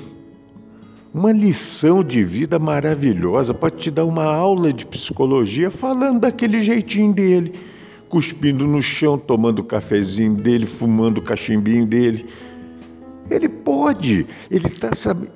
uma 1.14 1.32
lição 1.32 2.04
de 2.04 2.24
vida 2.24 2.58
maravilhosa, 2.58 3.54
pode 3.54 3.76
te 3.76 3.92
dar 3.92 4.04
uma 4.04 4.26
aula 4.26 4.74
de 4.74 4.84
psicologia 4.86 5.70
falando 5.70 6.22
daquele 6.22 6.60
jeitinho 6.62 7.14
dele, 7.14 7.54
cuspindo 8.10 8.68
no 8.68 8.82
chão, 8.82 9.18
tomando 9.18 9.60
o 9.60 9.64
cafezinho 9.64 10.34
dele, 10.34 10.66
fumando 10.66 11.20
o 11.20 11.22
cachimbinho 11.22 11.86
dele. 11.86 12.28
Ele 13.30 13.48
pode, 13.48 14.26
ele 14.50 14.68
está 14.68 14.90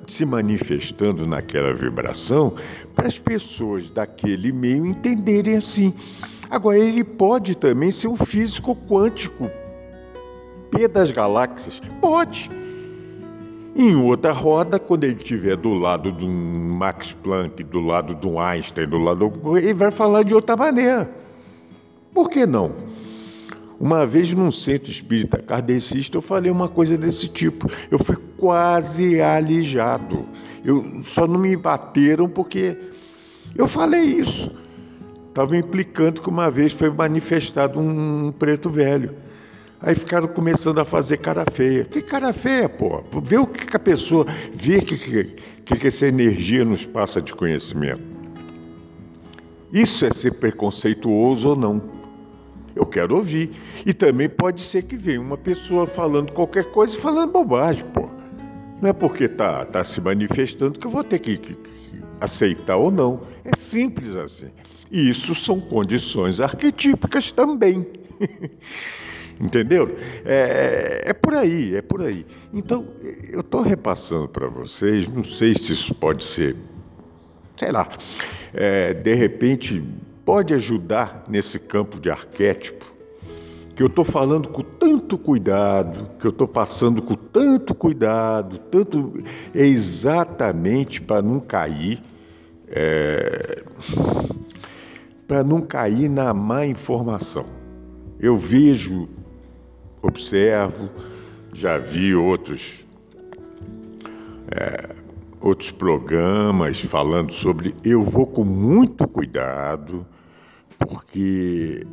se 0.06 0.26
manifestando 0.26 1.26
naquela 1.26 1.72
vibração 1.72 2.54
para 2.94 3.06
as 3.06 3.18
pessoas 3.18 3.88
daquele 3.88 4.52
meio 4.52 4.84
entenderem 4.84 5.56
assim. 5.56 5.94
Agora, 6.50 6.78
ele 6.78 7.04
pode 7.04 7.56
também 7.56 7.90
ser 7.90 8.08
um 8.08 8.16
físico 8.16 8.74
quântico, 8.74 9.48
P 10.70 10.88
das 10.88 11.12
galáxias. 11.12 11.80
Pode. 12.00 12.50
Em 13.80 13.94
outra 13.94 14.32
roda, 14.32 14.76
quando 14.76 15.04
ele 15.04 15.14
estiver 15.14 15.56
do 15.56 15.72
lado 15.72 16.10
de 16.10 16.24
um 16.24 16.76
Max 16.76 17.12
Planck, 17.12 17.62
do 17.62 17.78
lado 17.78 18.12
de 18.12 18.26
um 18.26 18.40
Einstein, 18.40 18.88
do 18.88 18.98
lado 18.98 19.28
do... 19.28 19.56
ele 19.56 19.72
vai 19.72 19.92
falar 19.92 20.24
de 20.24 20.34
outra 20.34 20.56
maneira. 20.56 21.08
Por 22.12 22.28
que 22.28 22.44
não? 22.44 22.74
Uma 23.78 24.04
vez 24.04 24.34
num 24.34 24.50
centro 24.50 24.90
espírita 24.90 25.38
kardecista 25.38 26.16
eu 26.16 26.20
falei 26.20 26.50
uma 26.50 26.68
coisa 26.68 26.98
desse 26.98 27.28
tipo. 27.28 27.70
Eu 27.88 28.00
fui 28.00 28.16
quase 28.36 29.22
alijado. 29.22 30.26
Eu 30.64 31.00
só 31.02 31.28
não 31.28 31.38
me 31.38 31.56
bateram 31.56 32.28
porque 32.28 32.76
eu 33.54 33.68
falei 33.68 34.00
isso. 34.00 34.50
Estava 35.28 35.56
implicando 35.56 36.20
que 36.20 36.28
uma 36.28 36.50
vez 36.50 36.72
foi 36.72 36.90
manifestado 36.90 37.78
um 37.78 38.32
preto 38.32 38.68
velho. 38.68 39.14
Aí 39.80 39.94
ficaram 39.94 40.26
começando 40.26 40.78
a 40.78 40.84
fazer 40.84 41.18
cara 41.18 41.44
feia. 41.50 41.84
Que 41.84 42.02
cara 42.02 42.32
feia, 42.32 42.68
pô? 42.68 43.02
Vê 43.22 43.38
o 43.38 43.46
que 43.46 43.76
a 43.76 43.78
pessoa 43.78 44.26
vê 44.52 44.80
que, 44.80 44.96
que, 44.96 45.76
que 45.76 45.86
essa 45.86 46.06
energia 46.06 46.64
nos 46.64 46.84
passa 46.84 47.22
de 47.22 47.32
conhecimento. 47.32 48.02
Isso 49.72 50.04
é 50.04 50.10
ser 50.10 50.32
preconceituoso 50.32 51.50
ou 51.50 51.56
não. 51.56 51.82
Eu 52.74 52.86
quero 52.86 53.14
ouvir. 53.14 53.52
E 53.86 53.94
também 53.94 54.28
pode 54.28 54.60
ser 54.62 54.82
que 54.82 54.96
venha 54.96 55.20
uma 55.20 55.36
pessoa 55.36 55.86
falando 55.86 56.32
qualquer 56.32 56.64
coisa 56.66 56.96
e 56.96 57.00
falando 57.00 57.32
bobagem, 57.32 57.84
pô. 57.86 58.08
Não 58.82 58.90
é 58.90 58.92
porque 58.92 59.28
tá, 59.28 59.64
tá 59.64 59.82
se 59.84 60.00
manifestando 60.00 60.78
que 60.78 60.86
eu 60.86 60.90
vou 60.90 61.04
ter 61.04 61.18
que, 61.18 61.36
que, 61.36 61.54
que 61.54 62.00
aceitar 62.20 62.76
ou 62.76 62.90
não. 62.90 63.22
É 63.44 63.54
simples 63.56 64.16
assim. 64.16 64.48
E 64.90 65.08
isso 65.08 65.34
são 65.34 65.60
condições 65.60 66.40
arquetípicas 66.40 67.30
também. 67.30 67.86
Entendeu? 69.40 69.96
É, 70.24 71.02
é, 71.06 71.12
por 71.12 71.34
aí, 71.34 71.76
é 71.76 71.82
por 71.82 72.02
aí. 72.02 72.26
Então, 72.52 72.88
eu 73.30 73.40
estou 73.40 73.62
repassando 73.62 74.28
para 74.28 74.48
vocês, 74.48 75.08
não 75.08 75.22
sei 75.22 75.54
se 75.54 75.72
isso 75.72 75.94
pode 75.94 76.24
ser, 76.24 76.56
sei 77.56 77.70
lá, 77.70 77.88
é, 78.52 78.92
de 78.94 79.14
repente 79.14 79.82
pode 80.24 80.52
ajudar 80.54 81.24
nesse 81.28 81.58
campo 81.58 82.00
de 82.00 82.10
arquétipo, 82.10 82.84
que 83.76 83.82
eu 83.82 83.86
estou 83.86 84.04
falando 84.04 84.48
com 84.48 84.62
tanto 84.62 85.16
cuidado, 85.16 86.10
que 86.18 86.26
eu 86.26 86.30
estou 86.32 86.48
passando 86.48 87.00
com 87.00 87.14
tanto 87.14 87.76
cuidado, 87.76 88.58
tanto 88.58 89.12
é 89.54 89.64
exatamente 89.64 91.00
para 91.00 91.22
não 91.22 91.38
cair, 91.38 92.02
é, 92.66 93.62
para 95.28 95.44
não 95.44 95.60
cair 95.60 96.08
na 96.08 96.34
má 96.34 96.66
informação. 96.66 97.46
Eu 98.18 98.36
vejo, 98.36 99.08
observo, 100.02 100.90
já 101.52 101.78
vi 101.78 102.14
outros 102.14 102.86
é, 104.50 104.94
outros 105.40 105.70
programas 105.70 106.80
falando 106.80 107.32
sobre. 107.32 107.74
Eu 107.84 108.02
vou 108.02 108.26
com 108.26 108.44
muito 108.44 109.06
cuidado 109.06 110.06
porque 110.78 111.86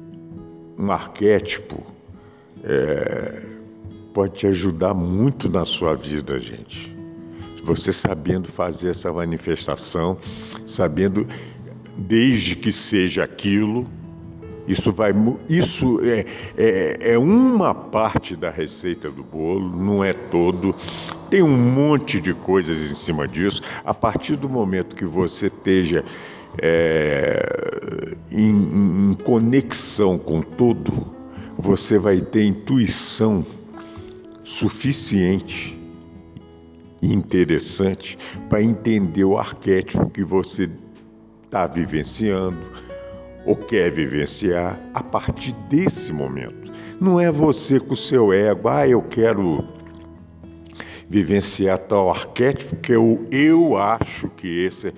um 0.77 0.91
arquétipo 0.91 1.83
é, 2.63 3.41
pode 4.13 4.33
te 4.33 4.47
ajudar 4.47 4.93
muito 4.93 5.49
na 5.49 5.65
sua 5.65 5.93
vida, 5.93 6.39
gente. 6.39 6.95
Você 7.63 7.91
sabendo 7.91 8.47
fazer 8.47 8.89
essa 8.89 9.11
manifestação, 9.11 10.17
sabendo, 10.65 11.27
desde 11.97 12.55
que 12.55 12.71
seja 12.71 13.23
aquilo, 13.23 13.87
Isso, 14.67 14.91
vai, 14.91 15.13
isso 15.47 15.99
é, 16.03 16.25
é, 16.57 17.11
é, 17.13 17.17
uma 17.17 17.73
parte 17.73 18.35
da 18.35 18.49
receita 18.49 19.11
do 19.11 19.23
bolo, 19.23 19.75
não 19.75 20.03
é 20.03 20.11
todo. 20.13 20.75
Tem 21.29 21.43
um 21.43 21.57
monte 21.57 22.19
de 22.19 22.33
coisas 22.33 22.79
em 22.79 22.95
cima 22.95 23.27
disso. 23.27 23.61
A 23.83 23.93
partir 23.93 24.35
do 24.35 24.49
momento 24.49 24.95
que 24.95 25.05
você 25.05 25.47
esteja 25.47 26.03
é, 26.57 28.15
em, 28.31 29.11
em 29.11 29.13
conexão 29.13 30.17
com 30.17 30.41
tudo, 30.41 30.91
você 31.57 31.99
vai 31.99 32.19
ter 32.19 32.45
intuição 32.45 33.45
suficiente 34.43 35.79
e 37.01 37.13
interessante 37.13 38.17
para 38.49 38.63
entender 38.63 39.23
o 39.25 39.37
arquétipo 39.37 40.09
que 40.09 40.23
você 40.23 40.69
está 41.45 41.67
vivenciando 41.67 42.84
ou 43.45 43.55
quer 43.55 43.91
vivenciar 43.91 44.79
a 44.93 45.03
partir 45.03 45.53
desse 45.69 46.11
momento. 46.11 46.71
Não 46.99 47.19
é 47.19 47.31
você 47.31 47.79
com 47.79 47.93
o 47.93 47.97
seu 47.97 48.33
ego, 48.33 48.67
ah, 48.67 48.87
eu 48.87 49.01
quero 49.01 49.63
vivenciar 51.09 51.77
tal 51.77 52.09
arquétipo 52.09 52.75
que 52.77 52.93
eu, 52.93 53.27
eu 53.31 53.77
acho 53.77 54.29
que 54.29 54.65
esse. 54.65 54.87
É. 54.87 54.93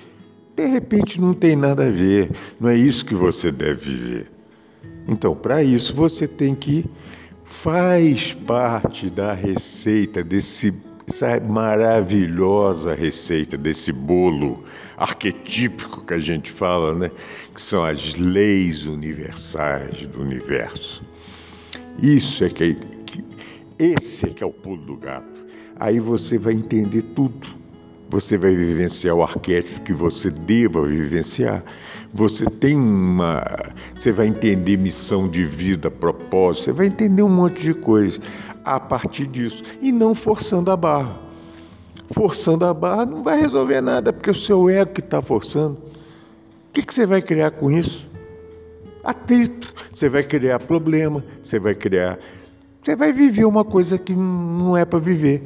De 0.55 0.65
repente 0.65 1.21
não 1.21 1.33
tem 1.33 1.55
nada 1.55 1.85
a 1.85 1.89
ver, 1.89 2.31
não 2.59 2.69
é 2.69 2.75
isso 2.75 3.05
que 3.05 3.13
você 3.13 3.51
deve 3.51 3.91
viver. 3.91 4.31
Então, 5.07 5.35
para 5.35 5.63
isso, 5.63 5.93
você 5.93 6.27
tem 6.27 6.55
que 6.55 6.85
faz 7.45 8.33
parte 8.33 9.09
da 9.09 9.33
receita 9.33 10.23
desse 10.23 10.73
essa 11.09 11.39
maravilhosa 11.39 12.93
receita 12.93 13.57
desse 13.57 13.93
bolo 13.93 14.63
arquetípico 14.97 16.03
que 16.03 16.13
a 16.15 16.19
gente 16.19 16.51
fala, 16.51 16.95
né? 16.95 17.11
Que 17.53 17.61
são 17.61 17.83
as 17.83 18.15
leis 18.15 18.85
universais 18.85 20.07
do 20.07 20.21
universo. 20.21 21.03
Isso 22.01 22.43
é 22.43 22.49
que, 22.49 22.63
é, 22.63 22.73
que 23.05 23.23
esse 23.77 24.25
é 24.25 24.29
que 24.29 24.43
é 24.43 24.47
o 24.47 24.51
pulo 24.51 24.83
do 24.83 24.97
gato. 24.97 25.45
Aí 25.79 25.99
você 25.99 26.37
vai 26.39 26.53
entender 26.53 27.03
tudo. 27.03 27.55
Você 28.09 28.37
vai 28.37 28.55
vivenciar 28.55 29.15
o 29.15 29.21
arquétipo 29.21 29.81
que 29.81 29.93
você 29.93 30.31
deva 30.31 30.81
vivenciar. 30.81 31.63
Você 32.13 32.45
tem 32.45 32.75
uma. 32.75 33.43
Você 33.93 34.11
vai 34.11 34.27
entender 34.27 34.77
missão 34.77 35.27
de 35.27 35.43
vida, 35.43 35.91
propósito, 35.91 36.65
você 36.65 36.71
vai 36.71 36.87
entender 36.87 37.21
um 37.21 37.29
monte 37.29 37.61
de 37.61 37.73
coisa 37.73 38.19
a 38.63 38.79
partir 38.79 39.27
disso. 39.27 39.61
E 39.81 39.91
não 39.91 40.15
forçando 40.15 40.71
a 40.71 40.77
barra. 40.77 41.26
Forçando 42.11 42.65
a 42.65 42.73
barra 42.73 43.05
não 43.05 43.23
vai 43.23 43.39
resolver 43.39 43.81
nada, 43.81 44.13
porque 44.13 44.29
o 44.29 44.35
seu 44.35 44.69
ego 44.69 44.93
que 44.93 45.01
está 45.01 45.21
forçando. 45.21 45.77
O 45.77 46.73
que, 46.73 46.81
que 46.81 46.93
você 46.93 47.05
vai 47.05 47.21
criar 47.21 47.51
com 47.51 47.71
isso? 47.71 48.09
Atrito. 49.03 49.73
Você 49.91 50.09
vai 50.09 50.23
criar 50.23 50.59
problema, 50.59 51.23
você 51.41 51.59
vai 51.59 51.73
criar. 51.73 52.19
Você 52.81 52.95
vai 52.95 53.11
viver 53.11 53.45
uma 53.45 53.65
coisa 53.65 53.97
que 53.97 54.15
não 54.15 54.77
é 54.77 54.85
para 54.85 54.99
viver. 54.99 55.43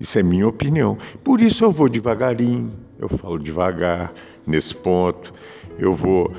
Isso 0.00 0.18
é 0.18 0.22
minha 0.22 0.48
opinião. 0.48 0.96
Por 1.22 1.40
isso 1.40 1.64
eu 1.64 1.70
vou 1.70 1.88
devagarinho, 1.88 2.72
eu 2.98 3.08
falo 3.08 3.38
devagar 3.38 4.12
nesse 4.46 4.74
ponto, 4.74 5.32
eu 5.78 5.92
vou. 5.92 6.32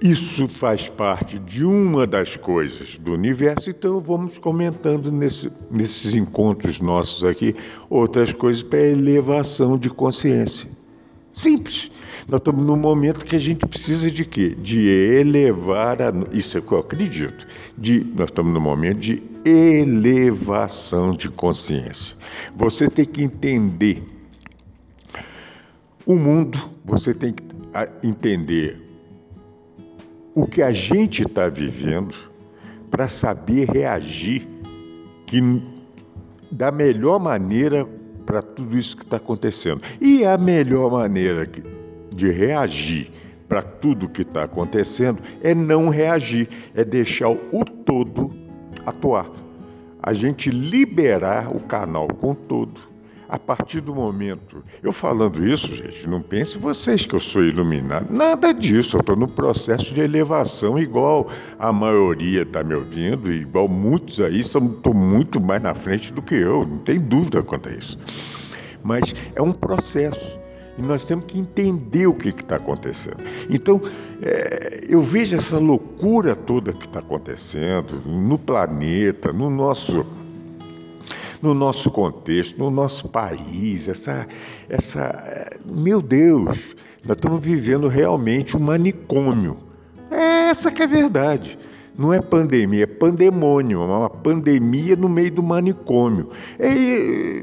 Isso 0.00 0.46
faz 0.46 0.88
parte 0.88 1.40
de 1.40 1.64
uma 1.64 2.06
das 2.06 2.36
coisas 2.36 2.96
do 2.98 3.12
universo, 3.12 3.70
então 3.70 3.98
vamos 3.98 4.38
comentando 4.38 5.10
nesse, 5.10 5.50
nesses 5.68 6.14
encontros 6.14 6.80
nossos 6.80 7.24
aqui 7.24 7.52
outras 7.90 8.32
coisas 8.32 8.62
para 8.62 8.78
elevação 8.78 9.76
de 9.76 9.90
consciência. 9.90 10.70
Simples. 11.32 11.90
Nós 12.28 12.38
estamos 12.38 12.64
num 12.64 12.76
momento 12.76 13.24
que 13.24 13.34
a 13.34 13.38
gente 13.40 13.66
precisa 13.66 14.08
de 14.10 14.24
quê? 14.24 14.54
De 14.54 14.88
elevar 14.88 16.00
a. 16.00 16.12
Isso 16.32 16.56
é 16.56 16.60
o 16.60 16.62
que 16.62 16.72
eu 16.72 16.78
acredito. 16.78 17.46
De, 17.76 18.04
nós 18.16 18.28
estamos 18.28 18.52
num 18.52 18.60
momento 18.60 18.98
de 18.98 19.22
elevação 19.44 21.12
de 21.12 21.28
consciência. 21.30 22.16
Você 22.54 22.88
tem 22.88 23.04
que 23.04 23.22
entender 23.22 24.02
o 26.06 26.16
mundo, 26.16 26.58
você 26.84 27.12
tem 27.12 27.32
que 27.32 27.42
entender 28.02 28.87
o 30.38 30.46
que 30.46 30.62
a 30.62 30.70
gente 30.70 31.22
está 31.22 31.48
vivendo 31.48 32.14
para 32.88 33.08
saber 33.08 33.68
reagir 33.68 34.46
que, 35.26 35.40
da 36.48 36.70
melhor 36.70 37.18
maneira 37.18 37.84
para 38.24 38.40
tudo 38.40 38.78
isso 38.78 38.96
que 38.96 39.02
está 39.02 39.16
acontecendo. 39.16 39.82
E 40.00 40.24
a 40.24 40.38
melhor 40.38 40.92
maneira 40.92 41.44
de 42.14 42.30
reagir 42.30 43.10
para 43.48 43.62
tudo 43.62 44.08
que 44.08 44.22
está 44.22 44.44
acontecendo 44.44 45.20
é 45.42 45.56
não 45.56 45.88
reagir, 45.88 46.48
é 46.72 46.84
deixar 46.84 47.30
o 47.30 47.64
todo 47.84 48.30
atuar. 48.86 49.28
A 50.00 50.12
gente 50.12 50.50
liberar 50.50 51.50
o 51.54 51.58
canal 51.58 52.06
com 52.06 52.32
todo. 52.32 52.87
A 53.28 53.38
partir 53.38 53.82
do 53.82 53.94
momento. 53.94 54.64
Eu 54.82 54.90
falando 54.90 55.46
isso, 55.46 55.74
gente, 55.74 56.08
não 56.08 56.22
pense 56.22 56.56
vocês 56.56 57.04
que 57.04 57.14
eu 57.14 57.20
sou 57.20 57.44
iluminado. 57.44 58.10
Nada 58.10 58.54
disso. 58.54 58.96
Eu 58.96 59.00
estou 59.00 59.16
no 59.16 59.28
processo 59.28 59.92
de 59.92 60.00
elevação, 60.00 60.78
igual 60.78 61.28
a 61.58 61.70
maioria 61.70 62.42
está 62.42 62.64
me 62.64 62.74
ouvindo, 62.74 63.30
igual 63.30 63.68
muitos 63.68 64.18
aí 64.20 64.38
estão 64.38 64.62
muito 64.94 65.40
mais 65.40 65.60
na 65.60 65.74
frente 65.74 66.10
do 66.12 66.22
que 66.22 66.36
eu. 66.36 66.64
Não 66.64 66.78
tem 66.78 66.98
dúvida 66.98 67.42
quanto 67.42 67.68
a 67.68 67.72
isso. 67.72 67.98
Mas 68.82 69.14
é 69.34 69.42
um 69.42 69.52
processo. 69.52 70.38
E 70.78 70.82
nós 70.82 71.04
temos 71.04 71.26
que 71.26 71.38
entender 71.38 72.06
o 72.06 72.14
que 72.14 72.28
está 72.28 72.56
acontecendo. 72.56 73.18
Então, 73.50 73.82
é, 74.22 74.86
eu 74.88 75.02
vejo 75.02 75.36
essa 75.36 75.58
loucura 75.58 76.34
toda 76.34 76.72
que 76.72 76.86
está 76.86 77.00
acontecendo 77.00 78.00
no 78.06 78.38
planeta, 78.38 79.32
no 79.32 79.50
nosso 79.50 80.06
no 81.42 81.54
nosso 81.54 81.90
contexto, 81.90 82.58
no 82.58 82.70
nosso 82.70 83.08
país, 83.08 83.88
essa, 83.88 84.26
essa, 84.68 85.50
meu 85.64 86.02
Deus, 86.02 86.74
nós 87.04 87.16
estamos 87.16 87.40
vivendo 87.40 87.88
realmente 87.88 88.56
um 88.56 88.60
manicômio. 88.60 89.56
É 90.10 90.50
essa 90.50 90.70
que 90.70 90.82
é 90.82 90.84
a 90.84 90.88
verdade. 90.88 91.58
Não 91.96 92.12
é 92.12 92.20
pandemia, 92.20 92.84
é 92.84 92.86
pandemônio, 92.86 93.80
é 93.80 93.84
uma 93.84 94.10
pandemia 94.10 94.94
no 94.94 95.08
meio 95.08 95.32
do 95.32 95.42
manicômio. 95.42 96.28
É, 96.58 97.42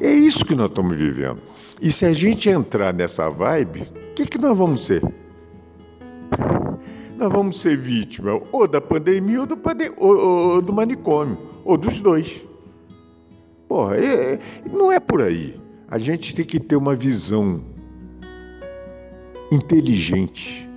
é 0.00 0.12
isso 0.12 0.44
que 0.44 0.54
nós 0.54 0.68
estamos 0.68 0.96
vivendo. 0.96 1.40
E 1.80 1.90
se 1.90 2.04
a 2.04 2.12
gente 2.12 2.48
entrar 2.48 2.92
nessa 2.92 3.28
vibe, 3.30 3.82
o 3.82 4.14
que, 4.14 4.26
que 4.26 4.38
nós 4.38 4.56
vamos 4.56 4.84
ser? 4.84 5.02
Nós 7.16 7.32
vamos 7.32 7.60
ser 7.60 7.76
vítima 7.76 8.40
ou 8.52 8.68
da 8.68 8.80
pandemia 8.80 9.40
ou 9.40 9.46
do, 9.46 9.56
pande 9.56 9.90
ou, 9.96 10.16
ou 10.16 10.62
do 10.62 10.72
manicômio, 10.72 11.38
ou 11.64 11.78
dos 11.78 12.00
dois. 12.00 12.46
Porra, 13.68 13.96
é, 13.96 14.38
não 14.70 14.92
é 14.92 15.00
por 15.00 15.22
aí. 15.22 15.60
A 15.88 15.98
gente 15.98 16.34
tem 16.34 16.44
que 16.44 16.58
ter 16.58 16.76
uma 16.76 16.94
visão 16.94 17.62
inteligente, 19.50 20.68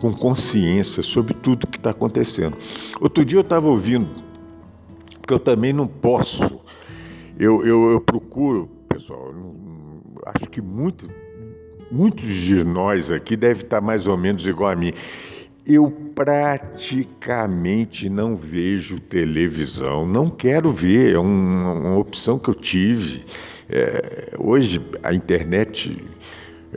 com 0.00 0.12
consciência 0.12 1.02
sobre 1.02 1.34
tudo 1.34 1.66
que 1.66 1.78
está 1.78 1.90
acontecendo. 1.90 2.56
Outro 3.00 3.24
dia 3.24 3.38
eu 3.38 3.42
estava 3.42 3.68
ouvindo, 3.68 4.08
porque 5.20 5.32
eu 5.32 5.38
também 5.38 5.72
não 5.72 5.86
posso, 5.86 6.60
eu, 7.38 7.64
eu, 7.64 7.92
eu 7.92 8.00
procuro, 8.00 8.68
pessoal, 8.88 9.32
acho 10.26 10.48
que 10.50 10.60
muito, 10.60 11.08
muitos 11.90 12.26
de 12.34 12.64
nós 12.64 13.10
aqui 13.10 13.36
devem 13.36 13.62
estar 13.62 13.80
mais 13.80 14.06
ou 14.06 14.16
menos 14.16 14.46
igual 14.46 14.70
a 14.70 14.76
mim. 14.76 14.92
Eu 15.64 15.90
praticamente 16.14 18.08
não 18.08 18.36
vejo 18.36 19.00
televisão, 19.00 20.06
não 20.06 20.30
quero 20.30 20.72
ver, 20.72 21.14
é 21.14 21.18
uma, 21.18 21.72
uma 21.72 21.96
opção 21.98 22.38
que 22.38 22.48
eu 22.48 22.54
tive. 22.54 23.24
É, 23.68 24.34
hoje 24.38 24.80
a 25.02 25.14
internet, 25.14 25.96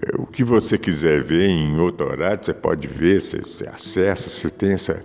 é, 0.02 0.16
o 0.18 0.26
que 0.26 0.44
você 0.44 0.78
quiser 0.78 1.22
ver 1.22 1.48
em 1.48 1.78
outro 1.80 2.08
horário, 2.08 2.44
você 2.44 2.54
pode 2.54 2.88
ver, 2.88 3.20
você, 3.22 3.40
você 3.40 3.68
acessa, 3.68 4.30
você 4.30 4.50
tem 4.50 4.74
essa 4.74 5.04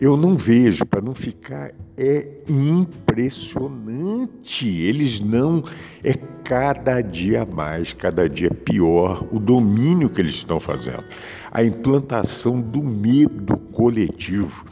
eu 0.00 0.16
não 0.16 0.36
vejo, 0.36 0.84
para 0.84 1.00
não 1.00 1.14
ficar. 1.14 1.72
É 1.96 2.28
impressionante. 2.48 4.68
Eles 4.68 5.20
não. 5.20 5.62
É 6.02 6.14
cada 6.44 7.00
dia 7.00 7.46
mais, 7.46 7.92
cada 7.92 8.28
dia 8.28 8.50
pior 8.50 9.26
o 9.32 9.38
domínio 9.38 10.10
que 10.10 10.20
eles 10.20 10.34
estão 10.34 10.60
fazendo. 10.60 11.04
A 11.50 11.64
implantação 11.64 12.60
do 12.60 12.82
medo 12.82 13.56
coletivo. 13.72 14.66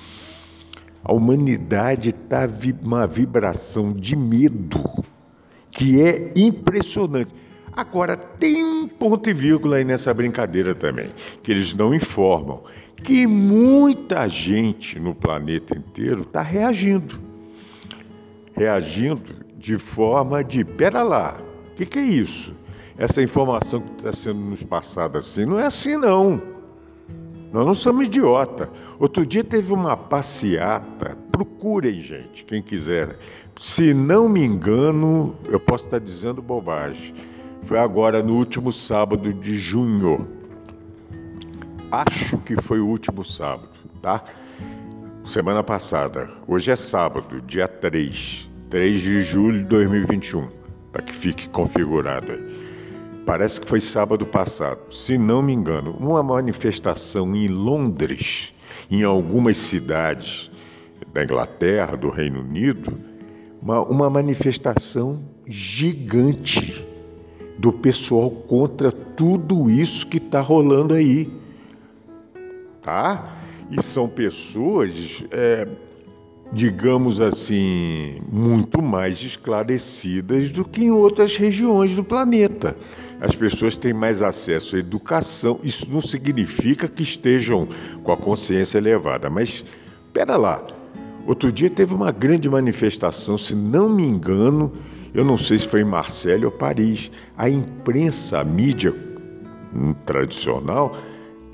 A 1.04 1.12
humanidade 1.12 2.10
está 2.10 2.48
uma 2.82 3.06
vibração 3.06 3.92
de 3.92 4.14
medo 4.14 4.82
que 5.70 6.00
é 6.00 6.32
impressionante. 6.36 7.34
Agora, 7.74 8.16
tem 8.16 8.62
um 8.62 8.86
ponto 8.86 9.30
e 9.30 9.32
vírgula 9.32 9.76
aí 9.76 9.84
nessa 9.84 10.12
brincadeira 10.12 10.74
também, 10.74 11.10
que 11.42 11.50
eles 11.50 11.72
não 11.72 11.94
informam 11.94 12.62
que 13.02 13.26
muita 13.26 14.28
gente 14.28 14.98
no 14.98 15.14
planeta 15.14 15.76
inteiro 15.76 16.22
está 16.22 16.42
reagindo. 16.42 17.18
Reagindo 18.54 19.44
de 19.56 19.78
forma 19.78 20.42
de: 20.42 20.64
pera 20.64 21.02
lá, 21.02 21.38
o 21.70 21.74
que, 21.74 21.86
que 21.86 21.98
é 21.98 22.02
isso? 22.02 22.54
Essa 22.96 23.22
informação 23.22 23.80
que 23.80 23.92
está 23.98 24.12
sendo 24.12 24.40
nos 24.40 24.62
passada 24.62 25.18
assim 25.18 25.44
não 25.44 25.58
é 25.58 25.66
assim, 25.66 25.96
não. 25.96 26.40
Nós 27.52 27.66
não 27.66 27.74
somos 27.74 28.06
idiota. 28.06 28.70
Outro 28.98 29.26
dia 29.26 29.44
teve 29.44 29.72
uma 29.72 29.96
passeata. 29.96 31.16
Procurem, 31.30 32.00
gente, 32.00 32.44
quem 32.44 32.62
quiser. 32.62 33.18
Se 33.56 33.92
não 33.92 34.28
me 34.28 34.42
engano, 34.42 35.34
eu 35.48 35.60
posso 35.60 35.84
estar 35.84 35.98
dizendo 35.98 36.40
bobagem. 36.40 37.14
Foi 37.62 37.78
agora 37.78 38.22
no 38.22 38.36
último 38.36 38.72
sábado 38.72 39.32
de 39.34 39.56
junho. 39.56 40.26
Acho 41.92 42.38
que 42.38 42.56
foi 42.56 42.80
o 42.80 42.86
último 42.86 43.22
sábado, 43.22 43.68
tá? 44.00 44.24
Semana 45.26 45.62
passada. 45.62 46.30
Hoje 46.48 46.70
é 46.70 46.76
sábado, 46.76 47.38
dia 47.42 47.68
3. 47.68 48.48
3 48.70 48.98
de 48.98 49.20
julho 49.20 49.58
de 49.58 49.68
2021. 49.68 50.48
Para 50.90 51.02
que 51.02 51.12
fique 51.12 51.50
configurado 51.50 52.32
aí. 52.32 53.22
Parece 53.26 53.60
que 53.60 53.68
foi 53.68 53.78
sábado 53.78 54.24
passado, 54.24 54.90
se 54.90 55.18
não 55.18 55.42
me 55.42 55.52
engano, 55.52 55.94
uma 56.00 56.22
manifestação 56.22 57.36
em 57.36 57.46
Londres, 57.46 58.54
em 58.90 59.02
algumas 59.02 59.58
cidades 59.58 60.50
da 61.12 61.22
Inglaterra, 61.22 61.94
do 61.94 62.08
Reino 62.08 62.40
Unido, 62.40 62.98
uma, 63.60 63.82
uma 63.82 64.08
manifestação 64.08 65.22
gigante 65.46 66.86
do 67.58 67.70
pessoal 67.70 68.30
contra 68.30 68.90
tudo 68.90 69.70
isso 69.70 70.06
que 70.06 70.16
está 70.16 70.40
rolando 70.40 70.94
aí. 70.94 71.41
Tá? 72.82 73.24
E 73.70 73.82
são 73.82 74.08
pessoas, 74.08 75.24
é, 75.30 75.66
digamos 76.52 77.20
assim, 77.20 78.20
muito 78.30 78.82
mais 78.82 79.22
esclarecidas 79.22 80.50
do 80.50 80.64
que 80.64 80.84
em 80.84 80.90
outras 80.90 81.36
regiões 81.36 81.94
do 81.96 82.04
planeta 82.04 82.76
as 83.22 83.36
pessoas 83.36 83.76
têm 83.76 83.92
mais 83.92 84.20
acesso 84.20 84.74
à 84.74 84.80
educação. 84.80 85.60
Isso 85.62 85.88
não 85.88 86.00
significa 86.00 86.88
que 86.88 87.04
estejam 87.04 87.68
com 88.02 88.10
a 88.10 88.16
consciência 88.16 88.78
elevada, 88.78 89.30
mas 89.30 89.64
espera 90.06 90.36
lá. 90.36 90.60
Outro 91.24 91.52
dia 91.52 91.70
teve 91.70 91.94
uma 91.94 92.10
grande 92.10 92.50
manifestação, 92.50 93.38
se 93.38 93.54
não 93.54 93.88
me 93.88 94.04
engano, 94.04 94.72
eu 95.14 95.24
não 95.24 95.36
sei 95.36 95.56
se 95.56 95.68
foi 95.68 95.82
em 95.82 95.84
Marselha 95.84 96.46
ou 96.46 96.50
Paris. 96.50 97.12
A 97.38 97.48
imprensa, 97.48 98.40
a 98.40 98.44
mídia 98.44 98.92
tradicional, 100.04 100.96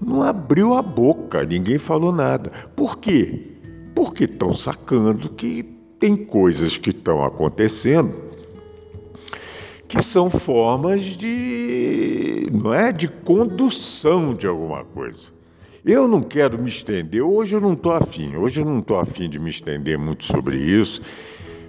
não 0.01 0.23
abriu 0.23 0.75
a 0.75 0.83
boca, 0.83 1.45
ninguém 1.45 1.79
falou 1.79 2.13
nada. 2.13 2.51
Por 2.75 2.99
quê? 2.99 3.57
Porque 3.95 4.25
estão 4.25 4.53
sacando 4.53 5.31
que 5.31 5.63
tem 5.99 6.17
coisas 6.17 6.77
que 6.77 6.91
estão 6.91 7.25
acontecendo 7.25 8.29
que 9.89 10.03
são 10.03 10.29
formas 10.29 11.01
de, 11.01 12.51
não 12.53 12.75
é, 12.75 12.93
de 12.93 13.09
condução 13.09 14.35
de 14.35 14.47
alguma 14.47 14.85
coisa. 14.85 15.33
Eu 15.83 16.07
não 16.07 16.21
quero 16.21 16.59
me 16.59 16.69
estender, 16.69 17.23
hoje 17.23 17.55
eu 17.55 17.61
não 17.61 17.73
estou 17.73 17.93
afim, 17.93 18.37
hoje 18.37 18.61
eu 18.61 18.67
não 18.67 18.81
estou 18.81 18.99
afim 18.99 19.31
de 19.31 19.39
me 19.39 19.49
estender 19.49 19.99
muito 19.99 20.25
sobre 20.25 20.59
isso, 20.59 21.01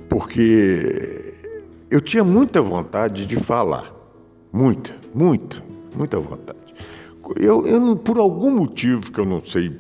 porque 0.10 1.34
eu 1.90 2.02
tinha 2.02 2.24
muita 2.24 2.62
vontade 2.62 3.26
de 3.26 3.38
falar, 3.38 3.90
muita, 4.52 4.94
muita, 5.16 5.64
muita 5.96 6.20
vontade. 6.20 6.59
Eu, 7.36 7.66
eu 7.66 7.96
por 7.96 8.18
algum 8.18 8.52
motivo 8.52 9.12
que 9.12 9.20
eu 9.20 9.26
não 9.26 9.44
sei 9.44 9.78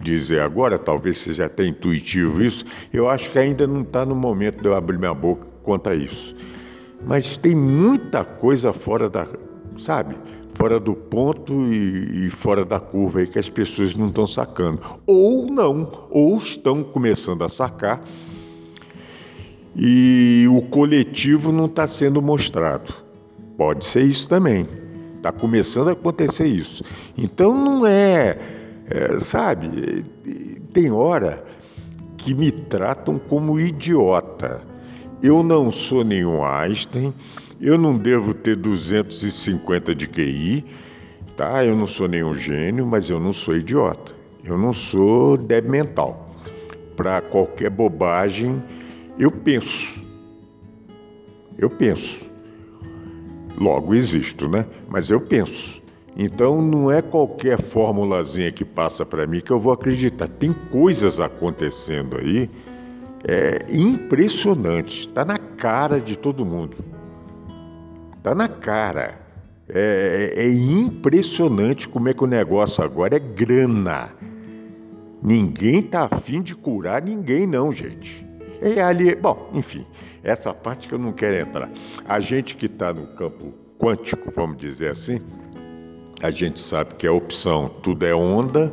dizer 0.00 0.40
agora, 0.40 0.78
talvez 0.78 1.18
seja 1.18 1.46
até 1.46 1.64
intuitivo 1.64 2.42
isso, 2.42 2.64
eu 2.92 3.08
acho 3.08 3.30
que 3.32 3.38
ainda 3.38 3.66
não 3.66 3.80
está 3.80 4.04
no 4.04 4.14
momento 4.14 4.60
de 4.60 4.68
eu 4.68 4.74
abrir 4.74 4.98
minha 4.98 5.14
boca 5.14 5.46
quanto 5.62 5.88
a 5.88 5.94
isso. 5.94 6.36
Mas 7.06 7.36
tem 7.36 7.54
muita 7.54 8.24
coisa 8.24 8.72
fora 8.72 9.08
da, 9.08 9.26
sabe? 9.76 10.16
Fora 10.54 10.78
do 10.78 10.94
ponto 10.94 11.52
e, 11.72 12.26
e 12.26 12.30
fora 12.30 12.64
da 12.64 12.78
curva 12.78 13.20
aí 13.20 13.26
que 13.26 13.38
as 13.38 13.50
pessoas 13.50 13.96
não 13.96 14.08
estão 14.08 14.26
sacando. 14.26 14.80
Ou 15.06 15.46
não, 15.46 16.08
ou 16.10 16.36
estão 16.36 16.82
começando 16.82 17.42
a 17.42 17.48
sacar 17.48 18.02
e 19.76 20.46
o 20.48 20.62
coletivo 20.62 21.50
não 21.50 21.66
está 21.66 21.86
sendo 21.86 22.22
mostrado. 22.22 22.94
Pode 23.56 23.84
ser 23.84 24.02
isso 24.02 24.28
também. 24.28 24.83
Está 25.24 25.32
começando 25.32 25.88
a 25.88 25.92
acontecer 25.92 26.44
isso. 26.44 26.84
Então 27.16 27.54
não 27.54 27.86
é, 27.86 28.36
é, 28.86 29.18
sabe, 29.18 30.04
tem 30.70 30.92
hora 30.92 31.42
que 32.18 32.34
me 32.34 32.52
tratam 32.52 33.18
como 33.18 33.58
idiota. 33.58 34.60
Eu 35.22 35.42
não 35.42 35.70
sou 35.70 36.04
nenhum 36.04 36.44
Einstein, 36.44 37.14
eu 37.58 37.78
não 37.78 37.96
devo 37.96 38.34
ter 38.34 38.54
250 38.54 39.94
de 39.94 40.06
QI, 40.06 40.62
tá? 41.38 41.64
Eu 41.64 41.74
não 41.74 41.86
sou 41.86 42.06
nenhum 42.06 42.34
gênio, 42.34 42.86
mas 42.86 43.08
eu 43.08 43.18
não 43.18 43.32
sou 43.32 43.56
idiota. 43.56 44.14
Eu 44.44 44.58
não 44.58 44.74
sou 44.74 45.38
débil 45.38 45.70
mental. 45.70 46.34
Para 46.94 47.22
qualquer 47.22 47.70
bobagem, 47.70 48.62
eu 49.18 49.30
penso. 49.30 50.04
Eu 51.56 51.70
penso. 51.70 52.33
Logo 53.56 53.94
existo, 53.94 54.48
né? 54.48 54.66
Mas 54.88 55.10
eu 55.10 55.20
penso. 55.20 55.82
Então 56.16 56.62
não 56.62 56.90
é 56.90 57.02
qualquer 57.02 57.60
formulazinha 57.60 58.50
que 58.52 58.64
passa 58.64 59.04
para 59.04 59.26
mim 59.26 59.40
que 59.40 59.50
eu 59.50 59.58
vou 59.58 59.72
acreditar. 59.72 60.28
Tem 60.28 60.52
coisas 60.52 61.20
acontecendo 61.20 62.16
aí 62.18 62.48
é 63.26 63.64
impressionante. 63.70 65.08
Está 65.08 65.24
na 65.24 65.38
cara 65.38 65.98
de 65.98 66.16
todo 66.16 66.44
mundo. 66.44 66.76
Está 68.18 68.34
na 68.34 68.48
cara. 68.48 69.18
É, 69.66 70.32
é, 70.36 70.42
é, 70.44 70.50
impressionante 70.50 71.88
como 71.88 72.10
é 72.10 72.12
que 72.12 72.22
o 72.22 72.26
negócio 72.26 72.84
agora 72.84 73.16
é 73.16 73.18
grana. 73.18 74.10
Ninguém 75.22 75.78
está 75.78 76.02
afim 76.02 76.42
de 76.42 76.54
curar 76.54 77.00
ninguém, 77.00 77.46
não, 77.46 77.72
gente. 77.72 78.26
É 78.60 78.82
ali, 78.82 79.14
bom, 79.14 79.50
enfim, 79.52 79.86
essa 80.22 80.52
parte 80.54 80.88
que 80.88 80.94
eu 80.94 80.98
não 80.98 81.12
quero 81.12 81.36
entrar. 81.36 81.70
A 82.06 82.20
gente 82.20 82.56
que 82.56 82.66
está 82.66 82.92
no 82.92 83.08
campo 83.08 83.52
quântico, 83.78 84.30
vamos 84.30 84.56
dizer 84.56 84.90
assim, 84.90 85.20
a 86.22 86.30
gente 86.30 86.60
sabe 86.60 86.94
que 86.94 87.06
a 87.06 87.12
opção 87.12 87.68
tudo 87.82 88.06
é 88.06 88.14
onda 88.14 88.72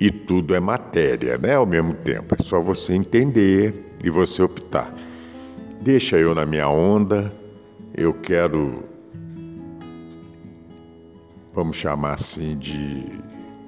e 0.00 0.10
tudo 0.10 0.54
é 0.54 0.60
matéria, 0.60 1.38
né? 1.38 1.54
Ao 1.54 1.66
mesmo 1.66 1.94
tempo. 1.94 2.34
É 2.38 2.42
só 2.42 2.60
você 2.60 2.94
entender 2.94 3.94
e 4.02 4.10
você 4.10 4.42
optar. 4.42 4.92
Deixa 5.80 6.18
eu 6.18 6.34
na 6.34 6.44
minha 6.44 6.68
onda, 6.68 7.32
eu 7.94 8.12
quero, 8.12 8.82
vamos 11.52 11.76
chamar 11.76 12.14
assim, 12.14 12.56
de 12.58 13.04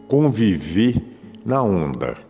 conviver 0.09 0.97
na 1.45 1.63
onda. 1.63 2.28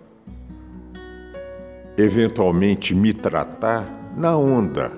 Eventualmente 1.99 2.95
me 2.95 3.13
tratar 3.13 4.15
na 4.17 4.39
onda. 4.39 4.93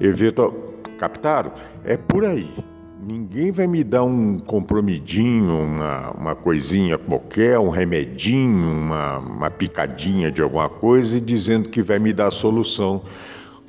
Eventual... 0.00 0.52
Captaram? 0.98 1.52
É 1.84 1.96
por 1.96 2.24
aí. 2.24 2.52
Ninguém 3.00 3.52
vai 3.52 3.66
me 3.66 3.84
dar 3.84 4.02
um 4.02 4.38
compromidinho, 4.38 5.60
uma, 5.60 6.10
uma 6.10 6.34
coisinha 6.34 6.98
qualquer, 6.98 7.58
um 7.58 7.68
remedinho, 7.68 8.68
uma, 8.68 9.18
uma 9.18 9.50
picadinha 9.50 10.32
de 10.32 10.42
alguma 10.42 10.68
coisa 10.68 11.18
e 11.18 11.20
dizendo 11.20 11.68
que 11.68 11.82
vai 11.82 11.98
me 11.98 12.12
dar 12.12 12.30
solução. 12.30 13.02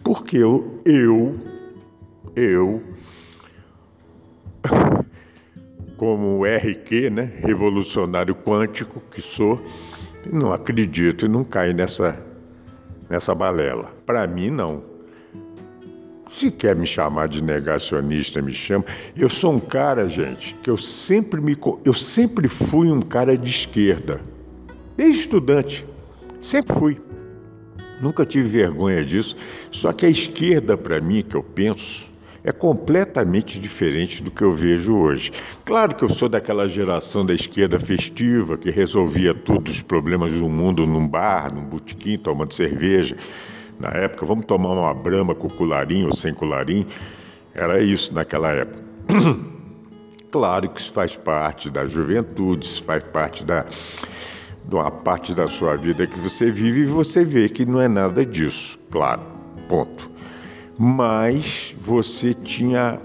Porque 0.03 0.37
eu, 0.37 0.79
eu, 0.85 1.35
eu, 2.35 2.81
como 5.97 6.45
RQ, 6.45 7.09
né, 7.09 7.31
revolucionário 7.41 8.33
quântico 8.35 9.01
que 9.11 9.21
sou, 9.21 9.61
não 10.31 10.51
acredito 10.53 11.25
e 11.25 11.29
não 11.29 11.43
caio 11.43 11.73
nessa, 11.73 12.17
nessa 13.09 13.33
balela. 13.33 13.91
Para 14.05 14.25
mim, 14.27 14.49
não. 14.49 14.83
Se 16.29 16.51
quer 16.51 16.75
me 16.75 16.85
chamar 16.85 17.27
de 17.27 17.43
negacionista, 17.43 18.41
me 18.41 18.53
chama. 18.53 18.85
Eu 19.15 19.29
sou 19.29 19.53
um 19.53 19.59
cara, 19.59 20.07
gente, 20.09 20.53
que 20.55 20.69
eu 20.69 20.77
sempre 20.77 21.39
me 21.39 21.55
eu 21.85 21.93
sempre 21.93 22.47
fui 22.47 22.91
um 22.91 23.01
cara 23.01 23.37
de 23.37 23.49
esquerda. 23.49 24.19
Desde 24.97 25.21
estudante, 25.21 25.85
sempre 26.41 26.75
fui. 26.75 27.01
Nunca 28.01 28.25
tive 28.25 28.47
vergonha 28.47 29.03
disso. 29.05 29.35
Só 29.71 29.93
que 29.93 30.05
a 30.05 30.09
esquerda 30.09 30.75
para 30.75 30.99
mim, 30.99 31.21
que 31.21 31.35
eu 31.35 31.43
penso, 31.43 32.09
é 32.45 32.51
completamente 32.51 33.59
diferente 33.59 34.21
do 34.21 34.29
que 34.29 34.43
eu 34.43 34.53
vejo 34.53 34.95
hoje. 34.95 35.31
Claro 35.65 35.95
que 35.95 36.03
eu 36.03 36.09
sou 36.09 36.29
daquela 36.29 36.67
geração 36.67 37.25
da 37.25 37.33
esquerda 37.33 37.79
festiva 37.79 38.55
que 38.55 38.69
resolvia 38.69 39.33
todos 39.33 39.73
os 39.73 39.81
problemas 39.81 40.31
do 40.31 40.47
mundo 40.47 40.85
num 40.85 41.07
bar, 41.07 41.51
num 41.53 41.65
botequim, 41.65 42.19
tomando 42.19 42.53
cerveja 42.53 43.17
na 43.79 43.89
época, 43.89 44.25
vamos 44.25 44.45
tomar 44.45 44.69
uma 44.69 44.93
brama 44.93 45.35
com 45.35 45.49
colarinho 45.49 46.05
ou 46.05 46.15
sem 46.15 46.33
colarinho. 46.33 46.87
Era 47.53 47.81
isso 47.81 48.13
naquela 48.13 48.51
época. 48.51 48.83
claro 50.31 50.69
que 50.69 50.79
isso 50.79 50.91
faz 50.93 51.15
parte 51.15 51.69
da 51.69 51.85
juventude, 51.85 52.65
isso 52.65 52.83
faz 52.83 53.03
parte 53.03 53.43
da 53.43 53.65
de 54.67 54.73
uma 54.73 54.89
parte 54.89 55.35
da 55.35 55.47
sua 55.47 55.75
vida 55.75 56.07
que 56.07 56.19
você 56.19 56.49
vive 56.49 56.81
e 56.81 56.85
você 56.85 57.23
vê 57.23 57.47
que 57.47 57.67
não 57.67 57.79
é 57.79 57.87
nada 57.87 58.25
disso, 58.25 58.79
claro, 58.89 59.21
ponto. 59.69 60.14
Mas 60.77 61.73
você 61.79 62.33
tinha 62.33 62.99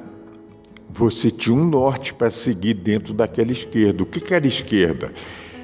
você 0.92 1.30
tinha 1.30 1.54
um 1.54 1.64
norte 1.64 2.12
para 2.12 2.30
seguir 2.30 2.74
dentro 2.74 3.14
daquela 3.14 3.52
esquerda. 3.52 4.02
O 4.02 4.06
que, 4.06 4.20
que 4.20 4.35
era 4.35 4.46
esquerda? 4.46 5.12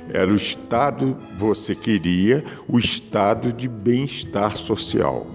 Era 0.09 0.33
o 0.33 0.37
estado, 0.37 1.17
você 1.37 1.75
queria 1.75 2.45
o 2.69 2.79
estado 2.79 3.53
de 3.53 3.69
bem-estar 3.69 4.57
social. 4.57 5.27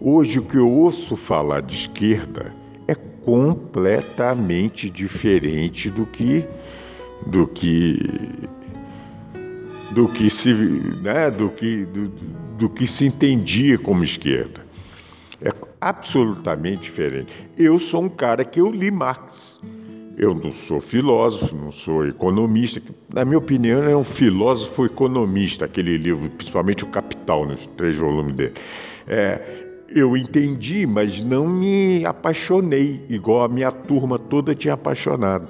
Hoje, 0.00 0.38
o 0.38 0.44
que 0.44 0.56
eu 0.56 0.70
ouço 0.70 1.16
falar 1.16 1.60
de 1.60 1.74
esquerda 1.74 2.54
é 2.86 2.94
completamente 2.94 4.88
diferente 4.88 5.90
do 5.90 6.06
que 6.06 6.44
do 7.26 7.48
que 7.48 7.98
do 9.90 10.08
que 10.08 10.30
se 10.30 10.52
né, 10.54 11.30
do 11.30 11.48
que 11.50 11.84
do, 11.86 12.08
do 12.58 12.68
que 12.68 12.86
se 12.86 13.06
entendia 13.06 13.76
como 13.76 14.04
esquerda 14.04 14.65
absolutamente 15.80 16.82
diferente 16.82 17.32
eu 17.56 17.78
sou 17.78 18.02
um 18.02 18.08
cara 18.08 18.44
que 18.44 18.60
eu 18.60 18.70
li 18.70 18.90
Marx 18.90 19.60
eu 20.16 20.34
não 20.34 20.50
sou 20.50 20.80
filósofo, 20.80 21.54
não 21.54 21.70
sou 21.70 22.06
economista. 22.06 22.80
Na 23.12 23.22
minha 23.22 23.36
opinião, 23.36 23.84
é 23.84 23.94
um 23.94 24.02
filósofo 24.02 24.86
economista, 24.86 25.66
aquele 25.66 25.98
livro, 25.98 26.30
principalmente 26.30 26.84
o 26.84 26.86
Capital, 26.86 27.46
nos 27.46 27.66
três 27.66 27.96
volumes 27.96 28.34
dele. 28.34 28.54
É, 29.06 29.66
eu 29.94 30.16
entendi, 30.16 30.86
mas 30.86 31.20
não 31.20 31.46
me 31.46 32.04
apaixonei, 32.06 33.04
igual 33.10 33.44
a 33.44 33.48
minha 33.48 33.70
turma 33.70 34.18
toda 34.18 34.54
tinha 34.54 34.72
apaixonado. 34.72 35.48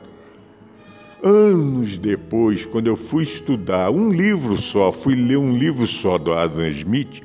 Anos 1.22 1.96
depois, 1.96 2.66
quando 2.66 2.88
eu 2.88 2.96
fui 2.96 3.22
estudar 3.22 3.90
um 3.90 4.10
livro 4.10 4.56
só, 4.56 4.90
fui 4.90 5.14
ler 5.14 5.38
um 5.38 5.52
livro 5.52 5.86
só 5.86 6.18
do 6.18 6.32
Adam 6.32 6.68
Smith, 6.70 7.22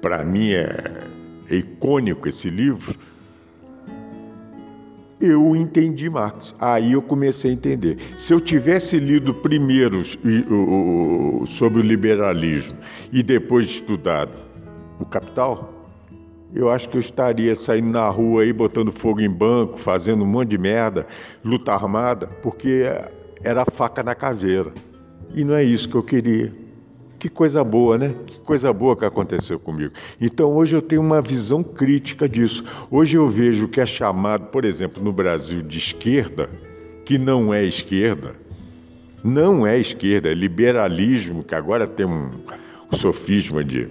para 0.00 0.22
mim 0.24 0.52
é, 0.52 1.06
é 1.50 1.56
icônico 1.56 2.28
esse 2.28 2.48
livro 2.48 2.96
eu 5.20 5.56
entendi 5.56 6.10
Marx. 6.10 6.54
Aí 6.60 6.92
eu 6.92 7.02
comecei 7.02 7.50
a 7.50 7.54
entender. 7.54 7.98
Se 8.18 8.32
eu 8.32 8.40
tivesse 8.40 8.98
lido 8.98 9.32
primeiro 9.32 10.02
sobre 11.46 11.80
o 11.80 11.82
liberalismo 11.82 12.76
e 13.12 13.22
depois 13.22 13.66
estudado 13.66 14.32
o 14.98 15.04
Capital, 15.04 15.72
eu 16.54 16.70
acho 16.70 16.88
que 16.88 16.96
eu 16.96 17.00
estaria 17.00 17.54
saindo 17.54 17.90
na 17.90 18.08
rua 18.08 18.42
aí 18.42 18.52
botando 18.52 18.92
fogo 18.92 19.20
em 19.20 19.30
banco, 19.30 19.78
fazendo 19.78 20.22
um 20.22 20.26
monte 20.26 20.50
de 20.50 20.58
merda, 20.58 21.06
luta 21.44 21.72
armada, 21.72 22.26
porque 22.42 22.84
era 23.42 23.64
faca 23.64 24.02
na 24.02 24.14
caveira. 24.14 24.72
E 25.34 25.44
não 25.44 25.54
é 25.54 25.64
isso 25.64 25.88
que 25.88 25.96
eu 25.96 26.02
queria. 26.02 26.52
Que 27.18 27.28
coisa 27.28 27.64
boa, 27.64 27.96
né? 27.96 28.14
Que 28.26 28.40
coisa 28.40 28.72
boa 28.72 28.96
que 28.96 29.04
aconteceu 29.04 29.58
comigo. 29.58 29.92
Então 30.20 30.54
hoje 30.54 30.76
eu 30.76 30.82
tenho 30.82 31.00
uma 31.00 31.22
visão 31.22 31.62
crítica 31.62 32.28
disso. 32.28 32.64
Hoje 32.90 33.16
eu 33.16 33.28
vejo 33.28 33.68
que 33.68 33.80
é 33.80 33.86
chamado, 33.86 34.46
por 34.46 34.64
exemplo, 34.64 35.02
no 35.02 35.12
Brasil 35.12 35.62
de 35.62 35.78
esquerda, 35.78 36.50
que 37.04 37.16
não 37.16 37.54
é 37.54 37.64
esquerda, 37.64 38.34
não 39.24 39.66
é 39.66 39.78
esquerda, 39.78 40.28
é 40.30 40.34
liberalismo, 40.34 41.42
que 41.42 41.54
agora 41.54 41.86
tem 41.86 42.04
um, 42.06 42.30
sofisma 42.92 43.64
de 43.64 43.88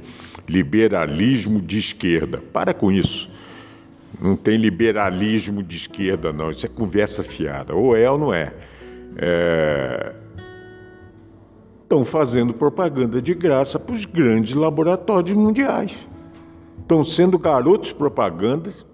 liberalismo 0.48 1.62
de 1.62 1.80
esquerda. 1.80 2.42
Para 2.54 2.74
com 2.74 2.92
isso. 2.92 3.30
Não 4.22 4.36
tem 4.36 4.58
liberalismo 4.58 5.62
de 5.62 5.76
esquerda, 5.76 6.32
não. 6.32 6.52
Isso 6.52 6.66
é 6.66 6.70
conversa 6.70 7.24
fiada. 7.24 7.74
Ou 7.76 7.96
é 7.96 8.10
ou 8.10 8.18
não 8.18 8.34
é. 8.34 8.54
é 9.18 10.14
estão 11.86 12.04
fazendo 12.04 12.52
propaganda 12.52 13.22
de 13.22 13.34
graça 13.36 13.80
para 13.80 13.94
os 13.94 14.06
grandes 14.06 14.56
laboratórios 14.56 15.38
mundiais. 15.38 15.96
Estão 16.82 17.04
sendo 17.04 17.38
garotos 17.38 17.92
propagandas, 17.92 18.86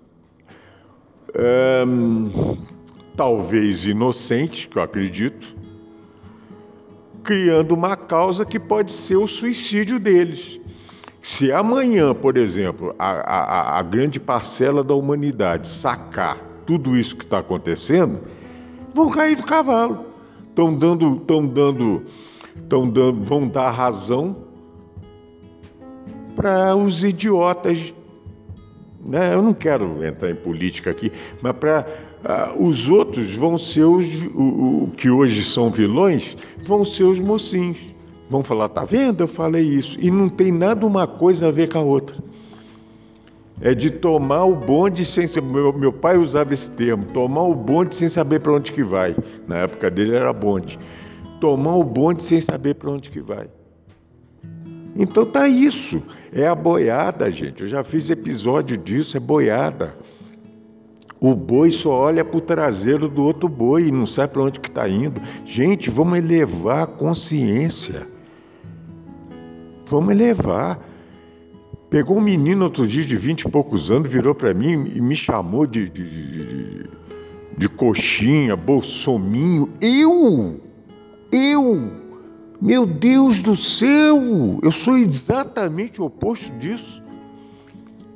talvez 3.16 3.86
inocentes, 3.86 4.66
que 4.66 4.78
eu 4.78 4.84
acredito, 4.84 5.56
criando 7.24 7.74
uma 7.74 7.96
causa 7.96 8.46
que 8.46 8.60
pode 8.60 8.92
ser 8.92 9.16
o 9.16 9.28
suicídio 9.28 9.98
deles. 10.00 10.60
Se 11.22 11.52
amanhã, 11.52 12.14
por 12.14 12.36
exemplo, 12.36 12.94
a, 13.00 13.12
a, 13.12 13.80
a 13.80 13.82
grande 13.84 14.20
parcela 14.20 14.84
da 14.84 14.96
humanidade 14.96 15.68
sacar 15.70 16.38
tudo 16.66 16.98
isso 16.98 17.16
que 17.16 17.24
está 17.24 17.40
acontecendo, 17.40 18.22
vão 18.94 19.10
cair 19.10 19.38
do 19.38 19.44
cavalo. 19.44 20.06
Estão 20.50 20.74
dando, 20.74 21.18
estão 21.18 21.46
dando 21.46 22.06
tão 22.68 22.90
dando, 22.90 23.24
vão 23.24 23.48
dar 23.48 23.70
razão 23.72 24.36
para 26.36 26.76
os 26.76 27.04
idiotas. 27.04 27.94
Né? 29.04 29.34
Eu 29.34 29.42
não 29.42 29.54
quero 29.54 30.06
entrar 30.06 30.30
em 30.30 30.36
política 30.36 30.92
aqui, 30.92 31.12
mas 31.42 31.54
para 31.54 31.82
uh, 31.82 32.12
ah, 32.24 32.56
os 32.58 32.88
outros 32.88 33.36
vão 33.36 33.58
ser 33.58 33.84
os 33.84 34.26
o, 34.26 34.84
o, 34.84 34.92
que 34.96 35.10
hoje 35.10 35.44
são 35.44 35.72
vilões, 35.72 36.38
vão 36.64 36.86
ser 36.86 37.04
os 37.04 37.20
mocinhos. 37.20 37.94
Vão 38.30 38.44
falar, 38.44 38.70
tá 38.70 38.86
vendo? 38.86 39.22
Eu 39.22 39.28
falei 39.28 39.64
isso. 39.64 39.98
E 40.00 40.10
não 40.10 40.30
tem 40.30 40.54
nada 40.54 40.86
uma 40.86 41.06
coisa 41.06 41.50
a 41.50 41.52
ver 41.52 41.68
com 41.68 41.80
a 41.80 41.82
outra. 41.82 42.16
É 43.60 43.76
de 43.76 43.92
tomar 43.92 44.46
o 44.46 44.56
bonde 44.56 45.04
sem 45.04 45.28
meu, 45.44 45.74
meu 45.74 45.92
pai 45.92 46.18
usava 46.18 46.54
esse 46.54 46.72
termo, 46.72 47.06
tomar 47.14 47.44
o 47.44 47.54
bonde 47.54 47.94
sem 47.94 48.08
saber 48.08 48.40
para 48.40 48.54
onde 48.54 48.72
que 48.72 48.84
vai. 48.84 49.16
Na 49.48 49.58
época 49.58 49.92
dele 49.92 50.16
era 50.16 50.32
bonde 50.32 50.80
tomar 51.42 51.76
o 51.76 51.84
bonde 51.84 52.22
sem 52.22 52.40
saber 52.40 52.76
para 52.76 52.92
onde 52.92 53.10
que 53.10 53.20
vai. 53.20 53.50
Então 54.96 55.26
tá 55.26 55.48
isso, 55.48 56.04
é 56.32 56.48
a 56.48 56.54
boiada, 56.54 57.30
gente. 57.32 57.64
Eu 57.64 57.68
já 57.68 57.84
fiz 57.84 58.10
episódio 58.10 58.78
disso, 58.78 59.18
é 59.18 59.20
boiada. 59.20 59.98
O 61.20 61.36
boi 61.36 61.72
só 61.72 61.92
olha 61.92 62.24
para 62.24 62.38
o 62.38 62.42
traseiro 62.42 63.08
do 63.08 63.24
outro 63.24 63.50
boi 63.50 63.88
e 63.88 63.92
não 63.92 64.06
sabe 64.06 64.34
para 64.34 64.44
onde 64.44 64.60
que 64.60 64.70
está 64.70 64.88
indo. 64.88 65.22
Gente, 65.46 65.90
vamos 65.90 66.18
elevar 66.18 66.84
a 66.84 66.88
consciência. 66.88 68.08
Vamos 69.88 70.12
elevar. 70.12 70.80
Pegou 71.90 72.18
um 72.18 72.22
menino 72.22 72.64
outro 72.64 72.88
dia 72.88 73.04
de 73.04 73.16
vinte 73.18 73.42
e 73.42 73.50
poucos 73.50 73.92
anos, 73.92 74.10
virou 74.10 74.34
para 74.34 74.54
mim 74.54 74.92
e 74.96 75.02
me 75.02 75.16
chamou 75.16 75.68
de, 75.68 75.90
de, 75.90 76.04
de, 76.04 76.90
de 77.58 77.70
coxinha, 77.70 78.56
bolsominho. 78.56 79.70
Eu? 79.80 80.71
Eu, 81.32 81.92
meu 82.62 82.86
Deus 82.86 83.42
do 83.42 83.56
céu, 83.56 84.60
eu 84.62 84.72
sou 84.72 84.98
exatamente 84.98 86.02
o 86.02 86.06
oposto 86.06 86.52
disso. 86.58 87.02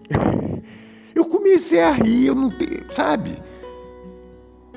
Eu 1.16 1.24
comecei 1.24 1.80
a 1.82 1.92
rir, 1.92 2.28
eu 2.28 2.36
não 2.36 2.50
tenho, 2.50 2.92
sabe? 2.92 3.38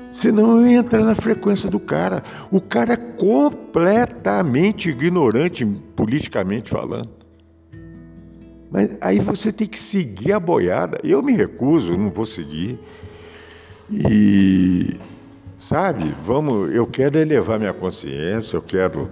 Senão 0.09 0.57
eu 0.57 0.67
ia 0.67 0.77
entrar 0.77 1.03
na 1.03 1.13
frequência 1.13 1.69
do 1.69 1.81
cara. 1.81 2.23
O 2.49 2.61
cara 2.61 2.93
é 2.93 2.97
completamente 2.97 4.89
ignorante, 4.89 5.65
politicamente 5.65 6.69
falando. 6.69 7.09
Mas 8.71 8.95
aí 9.01 9.19
você 9.19 9.51
tem 9.51 9.67
que 9.67 9.77
seguir 9.77 10.31
a 10.31 10.39
boiada. 10.39 10.99
Eu 11.03 11.21
me 11.21 11.33
recuso, 11.33 11.93
eu 11.93 11.97
não 11.97 12.09
vou 12.09 12.25
seguir. 12.25 12.79
E 13.91 14.95
Sabe? 15.59 16.15
Vamos, 16.21 16.73
eu 16.73 16.87
quero 16.87 17.19
elevar 17.19 17.59
minha 17.59 17.73
consciência, 17.73 18.55
eu 18.55 18.61
quero 18.61 19.11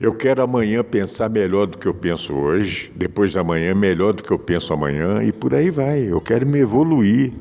eu 0.00 0.14
quero 0.14 0.40
amanhã 0.40 0.82
pensar 0.82 1.28
melhor 1.28 1.66
do 1.66 1.76
que 1.76 1.86
eu 1.86 1.92
penso 1.92 2.32
hoje, 2.32 2.90
depois 2.96 3.34
da 3.34 3.44
manhã 3.44 3.74
melhor 3.74 4.14
do 4.14 4.22
que 4.22 4.30
eu 4.30 4.38
penso 4.38 4.72
amanhã 4.72 5.22
e 5.22 5.30
por 5.30 5.54
aí 5.54 5.68
vai. 5.68 6.10
Eu 6.10 6.22
quero 6.22 6.46
me 6.46 6.58
evoluir. 6.58 7.34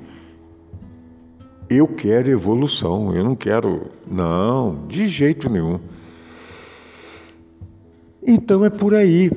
Eu 1.70 1.88
quero 1.88 2.30
evolução, 2.30 3.16
eu 3.16 3.24
não 3.24 3.34
quero 3.34 3.92
não, 4.06 4.86
de 4.88 5.08
jeito 5.08 5.50
nenhum. 5.50 5.80
Então 8.28 8.66
é 8.66 8.70
por 8.70 8.94
aí. 8.94 9.32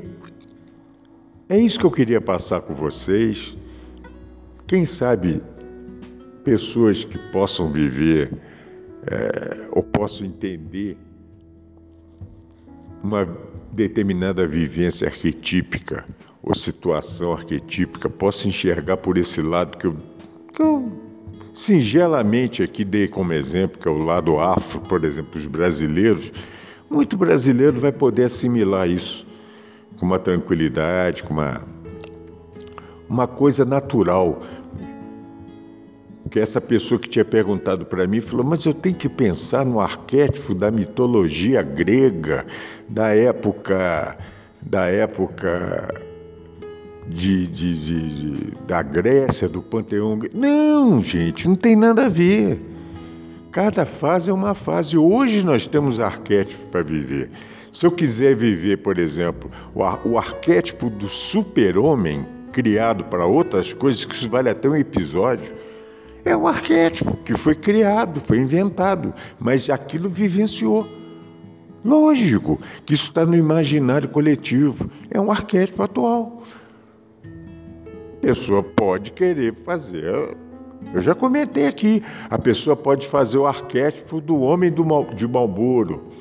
É 1.49 1.57
isso 1.57 1.79
que 1.79 1.87
eu 1.87 1.93
queria 1.93 2.21
passar 2.21 2.63
com 2.63 2.75
vocês. 2.75 3.57
Quem 4.67 4.85
sabe 4.85 5.41
pessoas 6.43 7.05
que 7.05 7.19
possam 7.31 7.71
viver 7.71 8.33
é, 9.07 9.67
ou 9.71 9.83
posso 9.83 10.25
entender 10.25 10.97
uma 13.03 13.27
determinada 13.73 14.47
vivência 14.47 15.09
arquetípica 15.09 16.05
ou 16.43 16.55
situação 16.55 17.33
arquetípica, 17.33 18.09
posso 18.09 18.49
enxergar 18.49 18.97
por 18.97 19.17
esse 19.17 19.41
lado 19.41 19.77
que 19.79 19.87
eu, 19.87 19.97
que 20.53 20.63
eu 20.63 20.93
singelamente 21.55 22.63
aqui 22.63 22.85
dei 22.85 23.09
como 23.09 23.33
exemplo, 23.33 23.81
que 23.81 23.89
é 23.89 23.91
o 23.91 23.99
lado 23.99 24.39
afro, 24.39 24.81
por 24.81 25.05
exemplo, 25.05 25.41
os 25.41 25.47
brasileiros. 25.47 26.33
Muito 26.91 27.17
brasileiro 27.17 27.79
vai 27.79 27.93
poder 27.93 28.25
assimilar 28.25 28.89
isso 28.89 29.27
com 29.99 30.07
uma 30.07 30.19
tranquilidade, 30.19 31.23
com 31.23 31.35
uma, 31.35 31.63
uma 33.09 33.27
coisa 33.27 33.65
natural 33.65 34.43
que 36.31 36.39
essa 36.39 36.61
pessoa 36.61 37.01
que 37.01 37.09
tinha 37.09 37.25
perguntado 37.25 37.85
para 37.85 38.07
mim 38.07 38.21
falou: 38.21 38.45
Mas 38.45 38.65
eu 38.65 38.75
tenho 38.75 38.95
que 38.95 39.09
pensar 39.09 39.65
no 39.65 39.81
arquétipo 39.81 40.55
da 40.55 40.71
mitologia 40.71 41.63
grega, 41.63 42.47
da 42.89 43.15
época, 43.15 44.17
da 44.61 44.87
época 44.87 45.95
de, 47.07 47.47
de, 47.47 48.35
de, 48.35 48.57
da 48.67 48.83
Grécia, 48.83 49.49
do 49.49 49.63
Panteão. 49.63 50.19
Não, 50.33 51.03
gente, 51.03 51.49
não 51.49 51.55
tem 51.55 51.77
nada 51.77 52.07
a 52.07 52.09
ver. 52.09 52.61
Cada 53.51 53.85
fase 53.85 54.31
é 54.31 54.33
uma 54.33 54.55
fase. 54.55 54.97
Hoje 54.97 55.45
nós 55.45 55.69
temos 55.69 56.01
arquétipos 56.01 56.65
para 56.71 56.83
viver. 56.83 57.31
Se 57.71 57.87
eu 57.87 57.91
quiser 57.91 58.35
viver, 58.35 58.79
por 58.79 58.99
exemplo, 58.99 59.51
o, 59.75 59.83
o 60.09 60.19
arquétipo 60.19 60.89
do 60.89 61.09
super-homem 61.09 62.27
criado 62.53 63.05
para 63.05 63.27
outras 63.27 63.73
coisas, 63.73 64.05
que 64.05 64.15
isso 64.15 64.29
vale 64.29 64.49
até 64.51 64.69
um 64.69 64.77
episódio, 64.77 65.53
é 66.25 66.37
um 66.37 66.47
arquétipo 66.47 67.17
que 67.17 67.37
foi 67.37 67.55
criado, 67.55 68.21
foi 68.21 68.39
inventado, 68.39 69.13
mas 69.39 69.69
aquilo 69.69 70.09
vivenciou. 70.09 70.87
Lógico 71.85 72.61
que 72.87 72.95
isso 72.95 73.05
está 73.05 73.27
no 73.27 73.35
imaginário 73.35 74.09
coletivo, 74.09 74.89
é 75.11 75.21
um 75.21 75.31
arquétipo 75.31 75.83
atual. 75.83 76.45
A 77.25 78.21
pessoa 78.21 78.63
pode 78.63 79.13
querer 79.13 79.53
fazer. 79.53 80.37
Eu 80.95 81.01
já 81.01 81.15
comentei 81.15 81.67
aqui, 81.67 82.03
a 82.31 82.39
pessoa 82.39 82.77
pode 82.77 83.07
fazer 83.07 83.39
o 83.39 83.47
arquétipo 83.47 84.21
do 84.21 84.41
homem 84.41 84.71
do 84.71 84.85
Mal, 84.85 85.13
de 85.15 85.27
Malboro. 85.27 86.13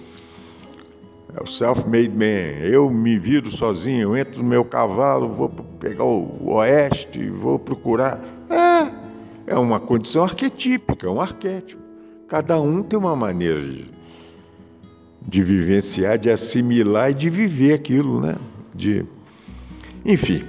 É 1.35 1.43
o 1.43 1.47
self-made 1.47 2.09
man. 2.09 2.65
Eu 2.65 2.89
me 2.89 3.17
viro 3.17 3.49
sozinho, 3.49 4.01
eu 4.01 4.17
entro 4.17 4.41
no 4.41 4.49
meu 4.49 4.65
cavalo, 4.65 5.29
vou 5.29 5.49
pegar 5.79 6.03
o 6.03 6.53
oeste, 6.53 7.29
vou 7.29 7.59
procurar. 7.59 8.19
É, 9.51 9.55
uma 9.55 9.81
condição 9.81 10.23
arquetípica, 10.23 11.07
é 11.07 11.09
um 11.09 11.19
arquétipo. 11.19 11.81
Cada 12.25 12.61
um 12.61 12.81
tem 12.81 12.97
uma 12.97 13.17
maneira 13.17 13.61
de, 13.61 13.85
de 15.21 15.43
vivenciar, 15.43 16.17
de 16.17 16.29
assimilar 16.29 17.11
e 17.11 17.13
de 17.13 17.29
viver 17.29 17.73
aquilo, 17.73 18.21
né? 18.21 18.37
De, 18.73 19.05
enfim, 20.05 20.41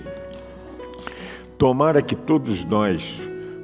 tomara 1.58 2.00
que 2.00 2.14
todos 2.14 2.64
nós 2.64 3.20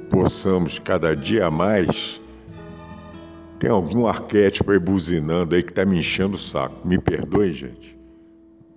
possamos 0.09 0.77
cada 0.77 1.15
dia 1.15 1.49
mais. 1.49 2.19
Tem 3.59 3.69
algum 3.69 4.07
arquétipo 4.07 4.71
aí 4.71 4.79
buzinando 4.79 5.55
aí 5.55 5.63
que 5.63 5.71
tá 5.71 5.85
me 5.85 5.99
enchendo 5.99 6.35
o 6.35 6.39
saco. 6.39 6.85
Me 6.85 6.99
perdoe, 6.99 7.53
gente. 7.53 7.97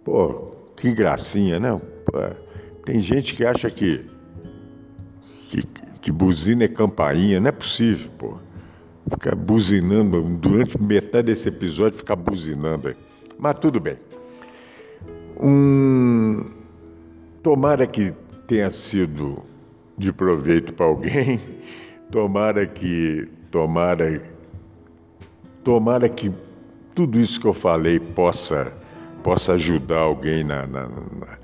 Pô, 0.05 0.53
que 0.77 0.95
gracinha, 0.95 1.59
né? 1.59 1.77
Pô, 2.05 2.19
tem 2.85 3.01
gente 3.01 3.35
que 3.35 3.45
acha 3.45 3.69
que, 3.69 4.07
que, 5.51 5.67
que 6.03 6.13
buzina 6.13 6.65
é 6.65 6.69
campainha. 6.69 7.41
Não 7.41 7.49
é 7.49 7.53
possível, 7.53 8.11
pô 8.19 8.39
ficar 9.11 9.35
buzinando 9.35 10.23
durante 10.23 10.81
metade 10.81 11.27
desse 11.27 11.49
episódio, 11.49 11.99
ficar 11.99 12.17
buzinando. 12.17 12.95
Mas 13.39 13.59
tudo 13.59 13.81
bem. 13.81 13.97
Um... 15.41 16.51
Tomara 17.43 17.87
que 17.87 18.13
tenha 18.47 18.71
sido 18.71 19.43
de 19.99 20.13
proveito 20.13 20.73
para 20.75 20.87
alguém. 20.87 21.41
Tomara 22.11 22.67
que, 22.67 23.27
tomara, 23.51 24.23
tomara 25.65 26.11
que 26.11 26.31
tudo 26.95 27.19
isso 27.19 27.41
que 27.41 27.47
eu 27.47 27.55
falei 27.55 27.99
possa, 27.99 28.71
possa 29.23 29.55
ajudar 29.55 30.01
alguém 30.01 30.45
na, 30.45 30.67
na, 30.67 30.89
na, 30.89 31.39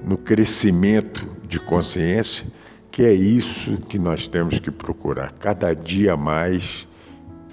no 0.00 0.16
crescimento 0.16 1.26
de 1.44 1.58
consciência, 1.58 2.46
que 2.92 3.02
é 3.02 3.12
isso 3.14 3.78
que 3.78 3.98
nós 3.98 4.28
temos 4.28 4.58
que 4.58 4.70
procurar 4.70 5.32
cada 5.32 5.74
dia 5.74 6.14
mais 6.14 6.86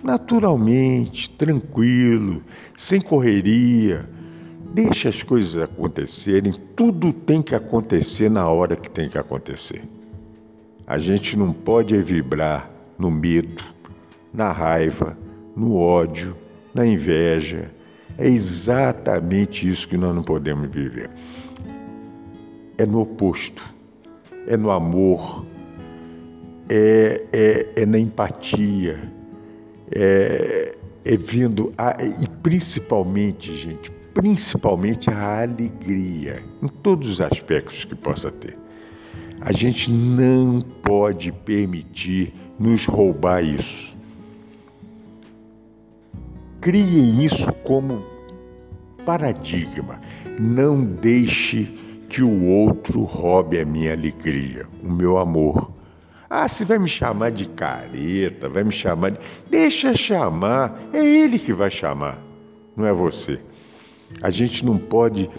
naturalmente, 0.03 1.29
tranquilo, 1.29 2.43
sem 2.75 2.99
correria. 2.99 4.07
Deixa 4.73 5.07
as 5.07 5.23
coisas 5.23 5.57
acontecerem, 5.61 6.53
tudo 6.75 7.13
tem 7.13 7.41
que 7.41 7.55
acontecer 7.55 8.29
na 8.29 8.49
hora 8.49 8.75
que 8.75 8.89
tem 8.89 9.07
que 9.07 9.17
acontecer. 9.17 9.81
A 10.85 10.97
gente 10.97 11.37
não 11.37 11.53
pode 11.53 11.97
vibrar 12.01 12.69
no 12.97 13.09
medo, 13.09 13.63
na 14.33 14.51
raiva, 14.51 15.17
no 15.55 15.77
ódio, 15.77 16.35
na 16.73 16.85
inveja. 16.85 17.71
É 18.17 18.27
exatamente 18.27 19.67
isso 19.69 19.87
que 19.87 19.95
nós 19.95 20.13
não 20.13 20.21
podemos 20.21 20.69
viver. 20.69 21.09
É 22.77 22.85
no 22.85 23.01
oposto, 23.01 23.78
é 24.49 24.57
no 24.57 24.71
amor, 24.71 25.45
é, 26.67 27.23
é, 27.31 27.83
é 27.83 27.85
na 27.85 27.99
empatia 27.99 28.99
é, 29.91 30.75
é 31.05 31.17
vindo, 31.17 31.71
a, 31.77 31.95
e 32.03 32.27
principalmente, 32.41 33.55
gente, 33.55 33.91
principalmente 34.13 35.09
a 35.11 35.43
alegria, 35.43 36.43
em 36.63 36.67
todos 36.67 37.07
os 37.09 37.21
aspectos 37.21 37.85
que 37.85 37.93
possa 37.93 38.31
ter. 38.31 38.57
A 39.39 39.53
gente 39.53 39.91
não 39.91 40.61
pode 40.61 41.31
permitir 41.31 42.33
nos 42.59 42.85
roubar 42.85 43.43
isso. 43.43 43.95
Criem 46.59 47.23
isso 47.23 47.53
como 47.63 48.03
paradigma. 49.05 50.01
Não 50.37 50.83
deixe 50.83 51.69
que 52.10 52.24
o 52.24 52.45
outro 52.45 53.03
roube 53.03 53.60
a 53.60 53.66
minha 53.66 53.93
alegria, 53.93 54.68
o 54.84 54.91
meu 54.91 55.20
amor, 55.20 55.72
ah, 56.30 56.47
você 56.47 56.66
vai 56.66 56.80
me 56.80 56.88
chamar 56.88 57.32
de 57.32 57.47
careta, 57.47 58.49
vai 58.49 58.64
me 58.64 58.72
chamar 58.72 59.12
de. 59.12 59.20
Deixa 59.49 59.95
chamar, 59.95 60.80
é 60.91 61.03
ele 61.03 61.39
que 61.39 61.53
vai 61.53 61.72
chamar, 61.72 62.20
não 62.76 62.86
é 62.86 62.93
você. 62.93 63.39
A 64.22 64.30
gente 64.30 64.66
não 64.66 64.78
pode 64.78 65.30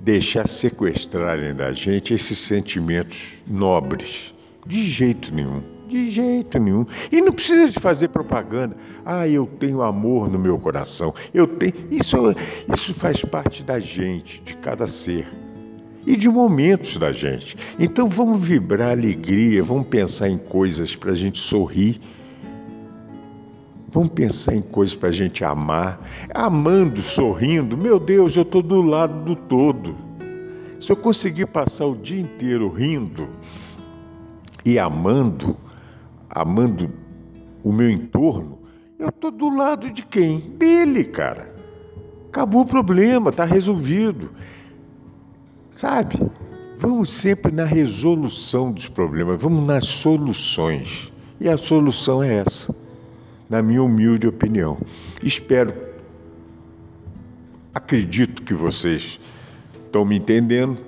deixar 0.00 0.46
sequestrarem 0.46 1.54
da 1.54 1.72
gente 1.72 2.12
esses 2.12 2.38
sentimentos 2.38 3.44
nobres, 3.46 4.34
de 4.66 4.84
jeito 4.84 5.34
nenhum. 5.34 5.73
De 5.88 6.10
jeito 6.10 6.58
nenhum. 6.58 6.84
E 7.12 7.20
não 7.20 7.32
precisa 7.32 7.68
de 7.68 7.78
fazer 7.78 8.08
propaganda. 8.08 8.76
Ah, 9.04 9.28
eu 9.28 9.46
tenho 9.46 9.82
amor 9.82 10.30
no 10.30 10.38
meu 10.38 10.58
coração. 10.58 11.14
Eu 11.32 11.46
tenho. 11.46 11.74
Isso, 11.90 12.16
isso 12.72 12.94
faz 12.94 13.24
parte 13.24 13.62
da 13.64 13.78
gente, 13.78 14.42
de 14.42 14.56
cada 14.56 14.86
ser 14.86 15.26
e 16.06 16.16
de 16.16 16.28
momentos 16.28 16.98
da 16.98 17.12
gente. 17.12 17.56
Então 17.78 18.06
vamos 18.06 18.46
vibrar 18.46 18.90
alegria, 18.90 19.62
vamos 19.62 19.86
pensar 19.86 20.28
em 20.28 20.38
coisas 20.38 20.94
para 20.94 21.12
a 21.12 21.14
gente 21.14 21.38
sorrir. 21.38 22.00
Vamos 23.90 24.10
pensar 24.10 24.54
em 24.54 24.62
coisas 24.62 24.94
para 24.94 25.08
a 25.08 25.12
gente 25.12 25.44
amar. 25.44 26.00
Amando, 26.34 27.00
sorrindo, 27.00 27.76
meu 27.76 28.00
Deus, 28.00 28.36
eu 28.36 28.42
estou 28.42 28.60
do 28.60 28.82
lado 28.82 29.24
do 29.24 29.36
todo. 29.36 29.94
Se 30.80 30.90
eu 30.90 30.96
conseguir 30.96 31.46
passar 31.46 31.86
o 31.86 31.94
dia 31.94 32.20
inteiro 32.20 32.68
rindo 32.68 33.28
e 34.64 34.78
amando, 34.78 35.56
amando 36.34 36.90
o 37.62 37.72
meu 37.72 37.88
entorno, 37.88 38.58
eu 38.98 39.08
estou 39.08 39.30
do 39.30 39.48
lado 39.48 39.90
de 39.92 40.04
quem? 40.04 40.40
Dele, 40.40 41.04
cara. 41.04 41.54
Acabou 42.28 42.62
o 42.62 42.66
problema, 42.66 43.30
está 43.30 43.44
resolvido. 43.44 44.30
Sabe? 45.70 46.16
Vamos 46.78 47.10
sempre 47.10 47.52
na 47.52 47.64
resolução 47.64 48.72
dos 48.72 48.88
problemas, 48.88 49.40
vamos 49.40 49.64
nas 49.64 49.84
soluções. 49.84 51.12
E 51.40 51.48
a 51.48 51.56
solução 51.56 52.22
é 52.22 52.34
essa, 52.34 52.74
na 53.48 53.62
minha 53.62 53.82
humilde 53.82 54.26
opinião. 54.26 54.78
Espero, 55.22 55.74
acredito 57.72 58.42
que 58.42 58.54
vocês 58.54 59.18
estão 59.86 60.04
me 60.04 60.16
entendendo. 60.16 60.78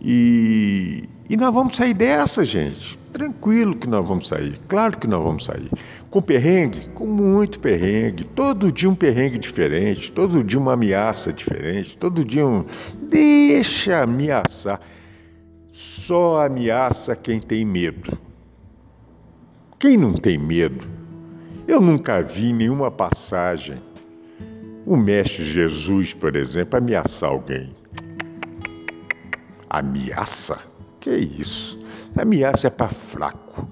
E, 0.00 1.04
e 1.30 1.36
nós 1.36 1.54
vamos 1.54 1.76
sair 1.76 1.94
dessa, 1.94 2.44
gente. 2.44 2.98
Tranquilo 3.12 3.76
que 3.76 3.86
nós 3.86 4.06
vamos 4.06 4.26
sair, 4.26 4.58
claro 4.66 4.98
que 4.98 5.06
nós 5.06 5.22
vamos 5.22 5.44
sair. 5.44 5.70
Com 6.10 6.20
perrengue? 6.20 6.90
Com 6.90 7.06
muito 7.06 7.60
perrengue. 7.60 8.24
Todo 8.24 8.72
dia 8.72 8.90
um 8.90 8.96
perrengue 8.96 9.38
diferente, 9.38 10.10
todo 10.10 10.42
dia 10.42 10.58
uma 10.58 10.72
ameaça 10.72 11.32
diferente, 11.32 11.96
todo 11.96 12.24
dia 12.24 12.44
um. 12.44 12.64
Deixa 13.08 14.02
ameaçar. 14.02 14.80
Só 15.70 16.44
ameaça 16.44 17.14
quem 17.14 17.38
tem 17.38 17.64
medo. 17.64 18.18
Quem 19.78 19.96
não 19.96 20.14
tem 20.14 20.36
medo? 20.36 20.84
Eu 21.68 21.80
nunca 21.80 22.20
vi 22.20 22.52
nenhuma 22.52 22.90
passagem. 22.90 23.76
O 24.84 24.96
Mestre 24.96 25.44
Jesus, 25.44 26.12
por 26.12 26.34
exemplo, 26.34 26.76
ameaçar 26.76 27.30
alguém. 27.30 27.72
Ameaça? 29.68 30.69
Que 31.00 31.10
isso? 31.16 31.78
Ameaça 32.14 32.66
é 32.66 32.70
para 32.70 32.90
fraco. 32.90 33.66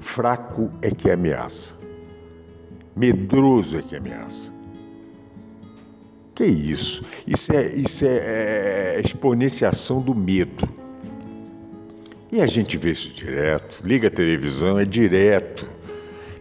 Fraco 0.00 0.70
é 0.82 0.90
que 0.90 1.10
ameaça. 1.10 1.74
Medroso 2.96 3.78
é 3.78 3.82
que 3.82 3.94
ameaça. 3.94 4.52
Que 6.34 6.44
isso? 6.44 7.04
Isso 7.26 7.52
é, 7.52 7.66
isso 7.66 8.04
é, 8.04 8.96
é 8.96 9.00
exponenciação 9.04 10.00
do 10.00 10.14
medo. 10.14 10.68
E 12.32 12.40
a 12.40 12.46
gente 12.46 12.76
vê 12.76 12.90
isso 12.90 13.14
direto. 13.14 13.82
Liga 13.84 14.08
a 14.08 14.10
televisão, 14.10 14.78
é 14.78 14.84
direto. 14.84 15.68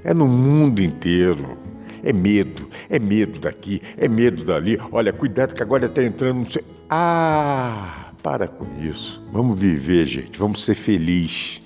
É 0.04 0.14
no 0.14 0.28
mundo 0.28 0.82
inteiro. 0.82 1.58
É 2.02 2.14
medo. 2.14 2.68
é 2.90 2.98
medo 2.98 3.40
daqui, 3.40 3.82
é 3.98 4.08
medo 4.08 4.44
dali. 4.44 4.80
Olha, 4.92 5.12
cuidado 5.12 5.54
que 5.54 5.62
agora 5.62 5.86
está 5.86 6.02
entrando. 6.02 6.38
Não 6.38 6.46
sei... 6.46 6.64
Ah, 6.90 8.09
para 8.22 8.48
com 8.48 8.66
isso. 8.82 9.22
Vamos 9.32 9.60
viver, 9.60 10.06
gente. 10.06 10.38
Vamos 10.38 10.64
ser 10.64 10.76
felizes. 10.76 11.62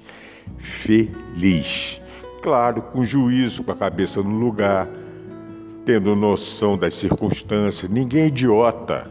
Feliz. 0.57 1.99
Claro, 2.41 2.81
com 2.81 3.03
juízo, 3.03 3.63
com 3.63 3.71
a 3.71 3.75
cabeça 3.75 4.21
no 4.21 4.37
lugar, 4.37 4.87
tendo 5.85 6.15
noção 6.15 6.77
das 6.77 6.93
circunstâncias. 6.95 7.89
Ninguém 7.89 8.23
é 8.23 8.27
idiota. 8.27 9.09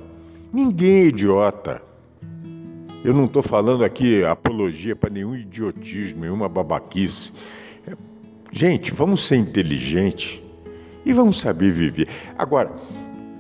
Ninguém 0.53 1.05
é 1.05 1.07
idiota. 1.07 1.82
Eu 3.05 3.12
não 3.12 3.24
estou 3.24 3.43
falando 3.43 3.84
aqui 3.84 4.24
apologia 4.24 4.95
para 4.95 5.11
nenhum 5.11 5.34
idiotismo, 5.34 6.20
nenhuma 6.20 6.49
babaquice. 6.49 7.32
Gente, 8.53 8.93
vamos 8.93 9.26
ser 9.26 9.36
inteligentes 9.36 10.40
e 11.05 11.12
vamos 11.12 11.40
saber 11.40 11.72
viver. 11.72 12.07
Agora, 12.38 12.70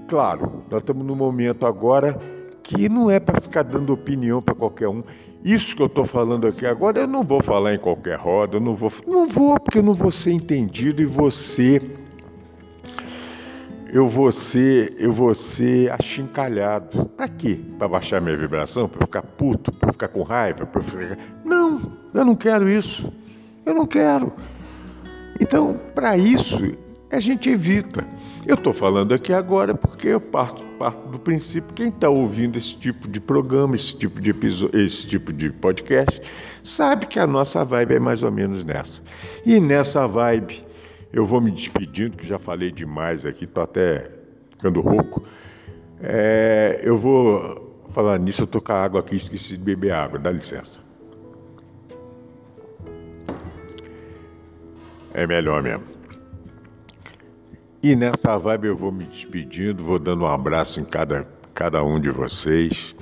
claro, 0.08 0.64
nós 0.70 0.80
estamos 0.80 1.06
num 1.06 1.14
momento 1.14 1.66
agora 1.66 2.18
que 2.62 2.88
não 2.88 3.10
é 3.10 3.18
para 3.18 3.40
ficar 3.40 3.62
dando 3.62 3.92
opinião 3.92 4.40
para 4.40 4.54
qualquer 4.54 4.88
um. 4.88 5.02
Isso 5.44 5.74
que 5.74 5.82
eu 5.82 5.86
estou 5.86 6.04
falando 6.04 6.46
aqui 6.46 6.64
agora, 6.64 7.00
eu 7.00 7.06
não 7.08 7.24
vou 7.24 7.42
falar 7.42 7.74
em 7.74 7.78
qualquer 7.78 8.16
roda, 8.16 8.56
eu 8.56 8.60
não 8.60 8.74
vou, 8.74 8.92
não 9.06 9.26
vou 9.26 9.58
porque 9.58 9.78
eu 9.78 9.82
não 9.82 9.94
vou 9.94 10.10
ser 10.10 10.32
entendido 10.32 11.02
e 11.02 11.04
você 11.04 11.80
eu 13.92 14.08
vou 14.08 14.32
ser, 14.32 14.94
eu 14.98 15.12
vou 15.12 15.34
ser 15.34 15.92
achincalhado. 15.92 17.04
Para 17.10 17.28
quê? 17.28 17.60
Para 17.78 17.86
baixar 17.88 18.22
minha 18.22 18.36
vibração? 18.36 18.88
Para 18.88 19.04
ficar 19.04 19.22
puto? 19.22 19.70
Para 19.70 19.92
ficar 19.92 20.08
com 20.08 20.22
raiva? 20.22 20.66
Ficar... 20.80 21.18
Não, 21.44 21.92
eu 22.14 22.24
não 22.24 22.34
quero 22.34 22.70
isso. 22.70 23.12
Eu 23.66 23.74
não 23.74 23.84
quero. 23.84 24.32
Então, 25.38 25.78
para 25.94 26.16
isso, 26.16 26.72
a 27.10 27.20
gente 27.20 27.50
evita. 27.50 28.06
Eu 28.44 28.56
estou 28.56 28.72
falando 28.72 29.14
aqui 29.14 29.32
agora 29.32 29.72
porque 29.72 30.08
eu 30.08 30.20
parto, 30.20 30.66
parto 30.76 31.06
do 31.08 31.18
princípio 31.18 31.72
quem 31.74 31.88
está 31.88 32.08
ouvindo 32.08 32.56
esse 32.56 32.76
tipo 32.76 33.06
de 33.06 33.20
programa, 33.20 33.76
esse 33.76 33.96
tipo 33.96 34.20
de 34.20 34.30
episódio, 34.30 34.80
esse 34.80 35.06
tipo 35.06 35.32
de 35.32 35.50
podcast, 35.50 36.20
sabe 36.60 37.06
que 37.06 37.20
a 37.20 37.26
nossa 37.26 37.64
vibe 37.64 37.94
é 37.94 37.98
mais 38.00 38.24
ou 38.24 38.32
menos 38.32 38.64
nessa. 38.64 39.00
E 39.46 39.60
nessa 39.60 40.08
vibe 40.08 40.64
eu 41.12 41.24
vou 41.24 41.40
me 41.40 41.52
despedindo, 41.52 42.16
que 42.16 42.26
já 42.26 42.36
falei 42.36 42.72
demais 42.72 43.24
aqui, 43.24 43.44
estou 43.44 43.62
até 43.62 44.10
ficando 44.50 44.80
rouco. 44.80 45.22
É, 46.02 46.80
eu 46.82 46.96
vou 46.96 47.84
falar 47.92 48.18
nisso, 48.18 48.42
eu 48.42 48.46
estou 48.46 48.60
com 48.60 48.72
a 48.72 48.82
água 48.82 48.98
aqui, 48.98 49.14
esqueci 49.14 49.56
de 49.56 49.62
beber 49.62 49.92
água, 49.92 50.18
dá 50.18 50.32
licença. 50.32 50.80
É 55.14 55.26
melhor 55.28 55.62
mesmo. 55.62 56.01
E 57.82 57.96
nessa 57.96 58.38
vibe 58.38 58.68
eu 58.68 58.76
vou 58.76 58.92
me 58.92 59.04
despedindo, 59.04 59.82
vou 59.82 59.98
dando 59.98 60.22
um 60.22 60.28
abraço 60.28 60.80
em 60.80 60.84
cada, 60.84 61.26
cada 61.52 61.82
um 61.82 62.00
de 62.00 62.10
vocês, 62.10 62.94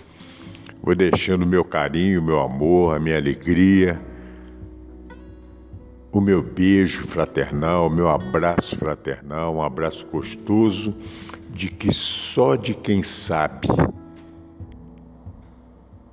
vou 0.83 0.95
deixando 0.95 1.47
meu 1.47 1.65
carinho, 1.65 2.23
meu 2.23 2.41
amor, 2.41 2.97
a 2.97 3.01
minha 3.01 3.17
alegria 3.17 4.01
o 6.13 6.21
meu 6.21 6.43
beijo 6.43 7.03
fraternal, 7.03 7.87
o 7.87 7.91
meu 7.91 8.09
abraço 8.09 8.77
fraternal, 8.77 9.55
um 9.55 9.63
abraço 9.63 10.07
gostoso 10.07 10.95
de 11.51 11.69
que 11.69 11.93
só 11.93 12.57
de 12.57 12.75
quem 12.75 13.03
sabe 13.03 13.69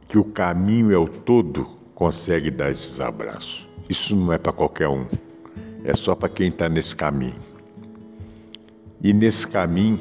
que 0.08 0.18
o 0.18 0.24
caminho 0.24 0.92
é 0.92 0.98
o 0.98 1.08
todo 1.08 1.66
consegue 1.96 2.52
dar 2.52 2.70
esses 2.70 3.00
abraços. 3.00 3.68
Isso 3.90 4.16
não 4.16 4.32
é 4.32 4.38
para 4.38 4.54
qualquer 4.54 4.88
um, 4.88 5.06
é 5.84 5.96
só 5.96 6.14
para 6.14 6.30
quem 6.30 6.50
está 6.50 6.70
nesse 6.70 6.96
caminho. 6.96 7.47
E 9.02 9.14
nesse 9.14 9.48
caminho 9.48 10.00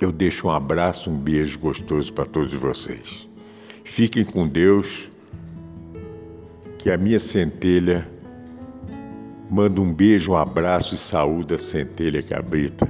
eu 0.00 0.10
deixo 0.10 0.48
um 0.48 0.50
abraço, 0.50 1.10
um 1.10 1.18
beijo 1.18 1.58
gostoso 1.58 2.12
para 2.12 2.24
todos 2.24 2.52
vocês. 2.52 3.28
Fiquem 3.84 4.24
com 4.24 4.48
Deus, 4.48 5.10
que 6.78 6.90
a 6.90 6.96
minha 6.96 7.18
centelha 7.18 8.08
Manda 9.50 9.80
um 9.80 9.92
beijo, 9.92 10.32
um 10.32 10.36
abraço 10.36 10.94
e 10.94 10.96
saúde 10.96 11.54
a 11.54 11.58
centelha 11.58 12.20
habita 12.34 12.88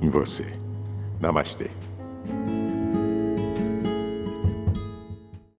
em 0.00 0.08
você. 0.08 0.46
Namastê. 1.20 1.70